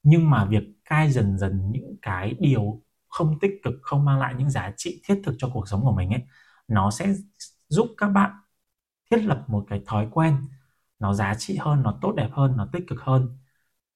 Nhưng 0.03 0.31
mà 0.31 0.45
việc 0.45 0.65
cai 0.85 1.11
dần 1.11 1.39
dần 1.39 1.71
những 1.71 1.97
cái 2.03 2.35
điều 2.41 2.83
không 3.09 3.39
tích 3.41 3.53
cực 3.65 3.75
không 3.83 4.05
mang 4.05 4.19
lại 4.21 4.35
những 4.39 4.51
giá 4.51 4.73
trị 4.77 5.03
thiết 5.05 5.21
thực 5.25 5.35
cho 5.39 5.49
cuộc 5.55 5.69
sống 5.69 5.83
của 5.85 5.93
mình 5.93 6.11
ấy 6.11 6.23
nó 6.69 6.91
sẽ 6.91 7.15
giúp 7.69 7.87
các 7.97 8.09
bạn 8.09 8.31
thiết 9.11 9.19
lập 9.25 9.45
một 9.49 9.65
cái 9.69 9.83
thói 9.87 10.09
quen. 10.13 10.37
Nó 10.99 11.15
giá 11.15 11.35
trị 11.35 11.57
hơn 11.61 11.83
nó 11.83 11.99
tốt 12.03 12.13
đẹp 12.17 12.29
hơn 12.33 12.57
nó 12.57 12.69
tích 12.73 12.85
cực 12.89 13.01
hơn 13.03 13.39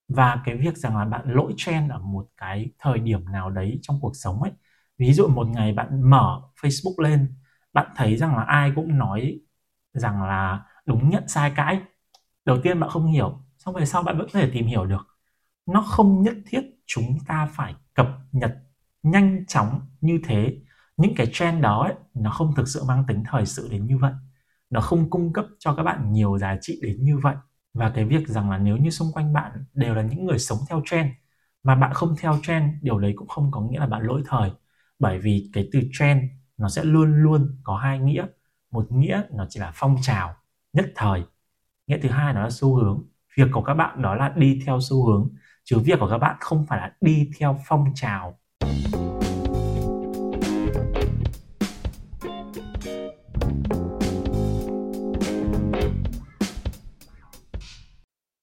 và 0.09 0.43
cái 0.45 0.57
việc 0.57 0.77
rằng 0.77 0.97
là 0.97 1.05
bạn 1.05 1.33
lỗi 1.33 1.55
trend 1.57 1.93
ở 1.93 1.99
một 1.99 2.29
cái 2.37 2.71
thời 2.79 2.99
điểm 2.99 3.33
nào 3.33 3.51
đấy 3.51 3.79
trong 3.83 3.99
cuộc 4.01 4.13
sống 4.17 4.43
ấy 4.43 4.53
ví 4.99 5.13
dụ 5.13 5.29
một 5.29 5.47
ngày 5.49 5.73
bạn 5.73 6.11
mở 6.11 6.43
Facebook 6.61 7.03
lên 7.03 7.35
bạn 7.73 7.87
thấy 7.97 8.17
rằng 8.17 8.37
là 8.37 8.43
ai 8.43 8.73
cũng 8.77 8.99
nói 8.99 9.41
rằng 9.95 10.23
là 10.23 10.65
đúng 10.87 11.11
nhận 11.11 11.29
sai 11.29 11.53
cãi. 11.57 11.81
Đầu 12.45 12.59
tiên 12.63 12.81
bạn 12.81 12.91
không 12.91 13.07
hiểu 13.07 13.43
xong 13.59 13.75
về 13.75 13.87
sau 13.87 14.03
bạn 14.03 14.19
vẫn 14.19 14.29
có 14.33 14.41
thể 14.41 14.51
tìm 14.53 14.67
hiểu 14.67 14.87
được. 14.87 15.07
Nó 15.67 15.83
không 15.83 16.23
nhất 16.23 16.35
thiết 16.47 16.63
chúng 16.87 17.19
ta 17.27 17.49
phải 17.53 17.75
cập 17.95 18.09
nhật 18.33 18.59
nhanh 19.03 19.47
chóng 19.47 19.81
như 20.01 20.21
thế. 20.25 20.59
Những 20.97 21.15
cái 21.17 21.27
trend 21.33 21.63
đó 21.63 21.83
ấy, 21.83 21.95
nó 22.15 22.31
không 22.31 22.55
thực 22.57 22.69
sự 22.69 22.85
mang 22.89 23.05
tính 23.09 23.23
thời 23.27 23.47
sự 23.47 23.69
đến 23.71 23.87
như 23.87 23.99
vậy. 23.99 24.13
Nó 24.71 24.81
không 24.81 25.11
cung 25.11 25.33
cấp 25.33 25.47
cho 25.59 25.75
các 25.75 25.83
bạn 25.83 26.13
nhiều 26.13 26.39
giá 26.39 26.59
trị 26.61 26.81
đến 26.83 27.05
như 27.05 27.19
vậy 27.23 27.35
và 27.79 27.91
cái 27.95 28.05
việc 28.05 28.29
rằng 28.29 28.51
là 28.51 28.59
nếu 28.59 28.77
như 28.77 28.91
xung 28.91 29.13
quanh 29.13 29.33
bạn 29.33 29.65
đều 29.75 29.95
là 29.95 30.03
những 30.03 30.27
người 30.27 30.39
sống 30.39 30.59
theo 30.69 30.83
trend, 30.85 31.11
mà 31.63 31.75
bạn 31.75 31.93
không 31.95 32.15
theo 32.19 32.39
trend, 32.43 32.65
điều 32.83 32.99
đấy 32.99 33.13
cũng 33.17 33.29
không 33.29 33.51
có 33.51 33.61
nghĩa 33.61 33.79
là 33.79 33.87
bạn 33.87 34.03
lỗi 34.03 34.23
thời. 34.27 34.51
Bởi 34.99 35.19
vì 35.19 35.51
cái 35.53 35.69
từ 35.73 35.81
trend 35.93 36.23
nó 36.57 36.69
sẽ 36.69 36.85
luôn 36.85 37.23
luôn 37.23 37.59
có 37.63 37.77
hai 37.77 37.99
nghĩa. 37.99 38.27
Một 38.71 38.93
nghĩa 38.93 39.23
nó 39.31 39.47
chỉ 39.49 39.61
là 39.61 39.73
phong 39.75 39.97
trào 40.03 40.35
nhất 40.73 40.87
thời. 40.95 41.23
Nghĩa 41.87 41.99
thứ 41.99 42.09
hai 42.09 42.35
nó 42.35 42.43
là 42.43 42.51
xu 42.51 42.77
hướng. 42.77 43.03
Việc 43.37 43.49
của 43.53 43.63
các 43.63 43.75
bạn 43.75 44.03
đó 44.03 44.15
là 44.15 44.33
đi 44.37 44.63
theo 44.67 44.79
xu 44.89 45.07
hướng, 45.07 45.29
chứ 45.65 45.79
việc 45.79 46.01
của 46.01 46.09
các 46.11 46.19
bạn 46.19 46.37
không 46.41 46.67
phải 46.67 46.79
là 46.79 46.93
đi 47.01 47.31
theo 47.39 47.59
phong 47.67 47.85
trào. 47.95 48.39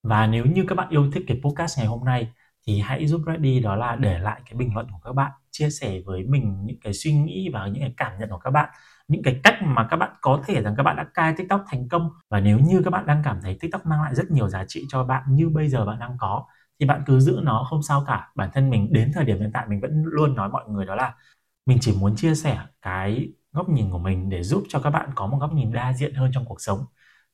Và 0.05 0.27
nếu 0.27 0.45
như 0.45 0.65
các 0.67 0.75
bạn 0.75 0.89
yêu 0.89 1.11
thích 1.11 1.23
cái 1.27 1.39
podcast 1.43 1.77
ngày 1.77 1.87
hôm 1.87 2.05
nay 2.05 2.31
thì 2.67 2.79
hãy 2.79 3.07
giúp 3.07 3.21
Reddy 3.27 3.59
đó 3.59 3.75
là 3.75 3.95
để 3.95 4.19
lại 4.19 4.41
cái 4.45 4.53
bình 4.57 4.73
luận 4.73 4.87
của 4.91 4.99
các 5.03 5.13
bạn, 5.13 5.31
chia 5.51 5.69
sẻ 5.69 5.99
với 6.05 6.23
mình 6.23 6.65
những 6.65 6.79
cái 6.83 6.93
suy 6.93 7.13
nghĩ 7.13 7.49
và 7.53 7.67
những 7.67 7.83
cái 7.83 7.93
cảm 7.97 8.19
nhận 8.19 8.29
của 8.29 8.37
các 8.37 8.51
bạn, 8.51 8.69
những 9.07 9.23
cái 9.23 9.39
cách 9.43 9.55
mà 9.61 9.87
các 9.89 9.97
bạn 9.97 10.11
có 10.21 10.43
thể 10.47 10.61
rằng 10.61 10.73
các 10.77 10.83
bạn 10.83 10.95
đã 10.95 11.05
cai 11.13 11.33
TikTok 11.37 11.65
thành 11.67 11.89
công 11.89 12.09
và 12.29 12.39
nếu 12.39 12.59
như 12.59 12.81
các 12.85 12.91
bạn 12.91 13.05
đang 13.05 13.21
cảm 13.25 13.41
thấy 13.41 13.57
TikTok 13.59 13.85
mang 13.85 14.01
lại 14.01 14.15
rất 14.15 14.31
nhiều 14.31 14.49
giá 14.49 14.65
trị 14.67 14.85
cho 14.89 15.03
bạn 15.03 15.23
như 15.27 15.49
bây 15.49 15.69
giờ 15.69 15.85
bạn 15.85 15.99
đang 15.99 16.17
có 16.19 16.45
thì 16.79 16.85
bạn 16.85 17.01
cứ 17.05 17.19
giữ 17.19 17.39
nó 17.43 17.67
không 17.69 17.83
sao 17.83 18.03
cả. 18.07 18.31
Bản 18.35 18.49
thân 18.53 18.69
mình 18.69 18.93
đến 18.93 19.11
thời 19.15 19.25
điểm 19.25 19.39
hiện 19.39 19.51
tại 19.53 19.65
mình 19.69 19.79
vẫn 19.81 20.03
luôn 20.05 20.35
nói 20.35 20.49
mọi 20.49 20.63
người 20.69 20.85
đó 20.85 20.95
là 20.95 21.13
mình 21.65 21.77
chỉ 21.81 21.97
muốn 21.99 22.15
chia 22.15 22.35
sẻ 22.35 22.59
cái 22.81 23.29
góc 23.53 23.69
nhìn 23.69 23.91
của 23.91 23.99
mình 23.99 24.29
để 24.29 24.43
giúp 24.43 24.63
cho 24.69 24.79
các 24.79 24.89
bạn 24.89 25.09
có 25.15 25.27
một 25.27 25.37
góc 25.37 25.53
nhìn 25.53 25.73
đa 25.73 25.93
diện 25.93 26.13
hơn 26.15 26.31
trong 26.33 26.45
cuộc 26.45 26.61
sống. 26.61 26.79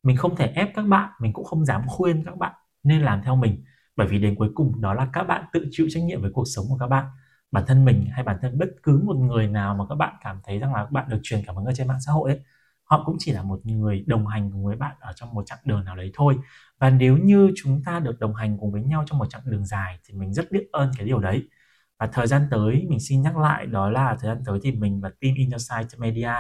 Mình 0.04 0.18
không 0.18 0.36
thể 0.36 0.48
ép 0.56 0.70
các 0.76 0.86
bạn, 0.88 1.12
mình 1.20 1.34
cũng 1.34 1.46
không 1.46 1.66
dám 1.66 1.82
khuyên 1.88 2.24
các 2.26 2.38
bạn 2.38 2.54
nên 2.84 3.02
làm 3.02 3.22
theo 3.24 3.36
mình. 3.36 3.64
Bởi 3.96 4.08
vì 4.08 4.20
đến 4.20 4.36
cuối 4.36 4.50
cùng 4.56 4.82
đó 4.82 4.94
là 4.94 5.08
các 5.14 5.24
bạn 5.24 5.46
tự 5.54 5.68
chịu 5.72 5.88
trách 5.90 6.04
nhiệm 6.04 6.22
với 6.22 6.32
cuộc 6.34 6.46
sống 6.46 6.66
của 6.70 6.78
các 6.78 6.88
bạn. 6.88 7.06
Bản 7.52 7.64
thân 7.68 7.86
mình 7.86 8.06
hay 8.12 8.24
bản 8.24 8.38
thân 8.42 8.58
bất 8.60 8.70
cứ 8.84 9.02
một 9.06 9.16
người 9.16 9.48
nào 9.48 9.76
mà 9.76 9.86
các 9.90 9.96
bạn 9.96 10.16
cảm 10.24 10.40
thấy 10.44 10.60
rằng 10.60 10.74
là 10.74 10.84
các 10.84 10.92
bạn 10.92 11.10
được 11.10 11.20
truyền 11.24 11.44
cảm 11.48 11.56
hứng 11.56 11.66
ở 11.66 11.72
trên 11.76 11.88
mạng 11.88 12.00
xã 12.06 12.12
hội 12.12 12.32
ấy 12.32 12.40
họ 12.92 13.04
cũng 13.06 13.16
chỉ 13.20 13.32
là 13.32 13.44
một 13.44 13.66
người 13.66 14.04
đồng 14.08 14.28
hành 14.28 14.52
cùng 14.52 14.66
với 14.66 14.76
bạn 14.76 14.96
ở 15.00 15.14
trong 15.16 15.34
một 15.34 15.46
chặng 15.46 15.60
đường 15.66 15.86
nào 15.86 15.96
đấy 15.96 16.12
thôi. 16.14 16.38
Và 16.80 16.90
nếu 16.90 17.18
như 17.18 17.52
chúng 17.56 17.82
ta 17.86 18.00
được 18.00 18.20
đồng 18.20 18.36
hành 18.36 18.58
cùng 18.60 18.72
với 18.72 18.84
nhau 18.84 19.04
trong 19.08 19.20
một 19.20 19.26
chặng 19.30 19.42
đường 19.46 19.66
dài 19.66 20.00
thì 20.06 20.14
mình 20.14 20.34
rất 20.34 20.52
biết 20.52 20.68
ơn 20.72 20.92
cái 20.98 21.08
điều 21.08 21.20
đấy. 21.20 21.50
Và 22.00 22.08
thời 22.08 22.28
gian 22.28 22.42
tới 22.52 22.86
mình 22.90 23.00
xin 23.00 23.22
nhắc 23.22 23.38
lại 23.38 23.66
đó 23.66 23.90
là 23.90 24.18
thời 24.20 24.36
gian 24.36 24.44
tới 24.46 24.60
thì 24.64 24.72
mình 24.72 25.02
và 25.02 25.10
team 25.22 25.36
Insight 25.36 26.00
Media 26.00 26.32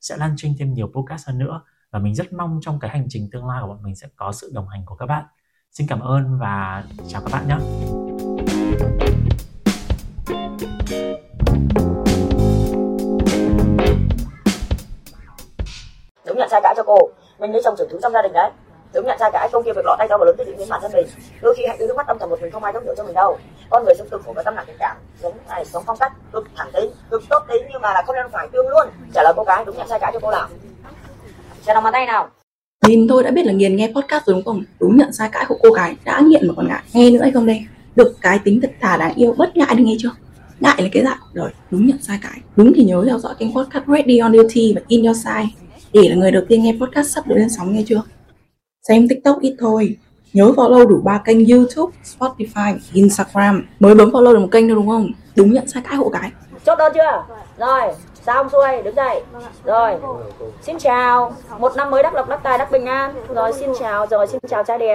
sẽ 0.00 0.16
lan 0.16 0.34
truyền 0.36 0.52
thêm 0.58 0.74
nhiều 0.74 0.92
podcast 0.94 1.28
hơn 1.28 1.38
nữa 1.38 1.60
và 1.90 1.98
mình 1.98 2.14
rất 2.14 2.32
mong 2.32 2.58
trong 2.62 2.80
cái 2.80 2.90
hành 2.90 3.06
trình 3.08 3.28
tương 3.32 3.46
lai 3.46 3.58
của 3.62 3.68
bọn 3.68 3.82
mình 3.82 3.96
sẽ 3.96 4.06
có 4.16 4.32
sự 4.32 4.50
đồng 4.54 4.68
hành 4.68 4.82
của 4.86 4.94
các 4.94 5.06
bạn. 5.06 5.24
Xin 5.70 5.86
cảm 5.86 6.00
ơn 6.00 6.38
và 6.38 6.84
chào 7.08 7.22
các 7.22 7.32
bạn 7.32 7.48
nhé. 7.48 7.56
đúng 16.26 16.38
nhận 16.38 16.48
sai 16.50 16.60
cãi 16.62 16.74
cho 16.76 16.82
cô. 16.82 16.96
Mình 17.38 17.52
lấy 17.52 17.62
chồng 17.64 17.74
trưởng 17.78 17.88
thứ 17.90 17.98
trong 18.02 18.12
gia 18.12 18.22
đình 18.22 18.32
đấy. 18.32 18.50
Đúng 18.94 19.06
nhận 19.06 19.18
sai 19.20 19.30
cãi 19.32 19.48
công 19.52 19.64
kia 19.64 19.72
việc 19.72 19.84
lọ 19.84 19.96
tay 19.98 20.08
to 20.08 20.16
và 20.18 20.24
lớn 20.24 20.34
tới 20.38 20.46
diễn 20.46 20.56
biến 20.56 20.68
bản 20.68 20.80
thân 20.82 20.92
mình. 20.94 21.06
Đôi 21.42 21.54
khi 21.56 21.66
hạnh 21.66 21.76
cứ 21.78 21.86
nước 21.86 21.96
mắt 21.96 22.06
âm 22.06 22.18
thầm 22.18 22.30
một 22.30 22.40
mình 22.42 22.50
không 22.50 22.64
ai 22.64 22.72
thấu 22.72 22.82
hiểu 22.82 22.94
cho 22.96 23.04
mình 23.04 23.14
đâu. 23.14 23.38
Con 23.70 23.84
người 23.84 23.94
sống 23.98 24.08
cực 24.10 24.22
khổ 24.24 24.32
và 24.36 24.42
tâm 24.42 24.54
nặng 24.54 24.64
tình 24.66 24.76
cảm. 24.78 24.96
Giống 25.22 25.36
này 25.48 25.64
sống 25.64 25.82
phong 25.86 25.96
cách. 26.00 26.12
Cực 26.32 26.44
thẳng 26.56 26.70
tính, 26.72 26.90
cực 27.10 27.22
tốt 27.30 27.44
tính 27.48 27.62
nhưng 27.72 27.82
mà 27.82 27.92
là 27.92 28.02
không 28.06 28.16
nên 28.16 28.30
phải 28.32 28.48
tương 28.52 28.68
luôn. 28.68 28.88
Trả 29.14 29.22
lời 29.22 29.32
cô 29.36 29.44
cái 29.44 29.64
đúng 29.64 29.76
nhận 29.76 29.88
sai 29.88 29.98
cãi 30.00 30.10
cho 30.14 30.20
cô 30.22 30.30
nào 30.30 30.48
xem 31.66 31.74
lòng 31.74 31.84
bàn 31.84 31.92
tay 31.92 32.06
nào 32.06 32.28
Nhìn 32.86 33.08
thôi 33.08 33.22
đã 33.22 33.30
biết 33.30 33.46
là 33.46 33.52
nghiền 33.52 33.76
nghe 33.76 33.92
podcast 33.94 34.26
rồi 34.26 34.34
đúng 34.34 34.44
không? 34.44 34.64
Đúng 34.80 34.96
nhận 34.96 35.12
sai 35.12 35.28
cãi 35.32 35.44
của 35.48 35.56
cô 35.62 35.70
gái 35.70 35.96
đã 36.04 36.20
nghiện 36.20 36.48
mà 36.48 36.54
còn 36.56 36.68
ngại 36.68 36.82
nghe 36.92 37.10
nữa 37.10 37.20
hay 37.22 37.30
không 37.30 37.46
đây? 37.46 37.66
Được 37.96 38.16
cái 38.20 38.38
tính 38.38 38.60
thật 38.60 38.70
thà 38.80 38.96
đáng 38.96 39.14
yêu 39.14 39.34
bất 39.38 39.56
ngại 39.56 39.74
đi 39.74 39.84
nghe 39.84 39.94
chưa? 39.98 40.10
Ngại 40.60 40.82
là 40.82 40.88
cái 40.92 41.04
dạng 41.04 41.18
rồi 41.34 41.50
đúng 41.70 41.86
nhận 41.86 41.98
sai 42.02 42.18
cãi. 42.22 42.40
Đúng 42.56 42.72
thì 42.74 42.84
nhớ 42.84 43.04
theo 43.06 43.18
dõi 43.18 43.34
kênh 43.38 43.54
podcast 43.54 43.84
Ready 43.86 44.18
on 44.18 44.32
Duty 44.36 44.72
và 44.74 44.80
In 44.88 45.04
Your 45.04 45.16
Side 45.16 45.48
để 45.92 46.08
là 46.08 46.14
người 46.14 46.30
đầu 46.30 46.42
tiên 46.48 46.62
nghe 46.62 46.76
podcast 46.80 47.14
sắp 47.14 47.26
được 47.26 47.34
lên 47.38 47.50
sóng 47.50 47.72
nghe 47.72 47.82
chưa? 47.86 48.02
Xem 48.88 49.08
TikTok 49.08 49.40
ít 49.40 49.56
thôi. 49.58 49.96
Nhớ 50.32 50.52
follow 50.56 50.86
đủ 50.86 51.00
ba 51.04 51.22
kênh 51.24 51.48
YouTube, 51.48 51.96
Spotify, 52.04 52.78
Instagram. 52.92 53.66
Mới 53.80 53.94
bấm 53.94 54.10
follow 54.10 54.32
được 54.32 54.40
một 54.40 54.48
kênh 54.50 54.68
thôi 54.68 54.74
đúng 54.76 54.88
không? 54.88 55.10
Đúng 55.36 55.52
nhận 55.52 55.68
sai 55.68 55.82
cãi 55.82 55.96
hộ 55.96 56.08
cái. 56.08 56.30
chốt 56.66 56.76
đơn 56.78 56.92
chưa 56.94 57.34
rồi 57.58 57.92
xong 58.26 58.48
xuôi? 58.48 58.82
Đứng 58.82 58.94
dậy. 58.94 59.22
Rồi. 59.64 59.96
xin 60.62 60.78
chào. 60.78 61.32
Một 61.58 61.76
năm 61.76 61.90
mới 61.90 62.02
đắc 62.02 62.14
lộc 62.14 62.28
đắc 62.28 62.40
tài 62.42 62.58
đắc 62.58 62.70
bình 62.70 62.86
an. 62.86 63.14
Rồi 63.34 63.52
xin 63.52 63.72
chào. 63.78 64.06
Rồi 64.06 64.26
xin 64.26 64.40
chào 64.48 64.64
trai 64.64 64.78
đẹp 64.78 64.94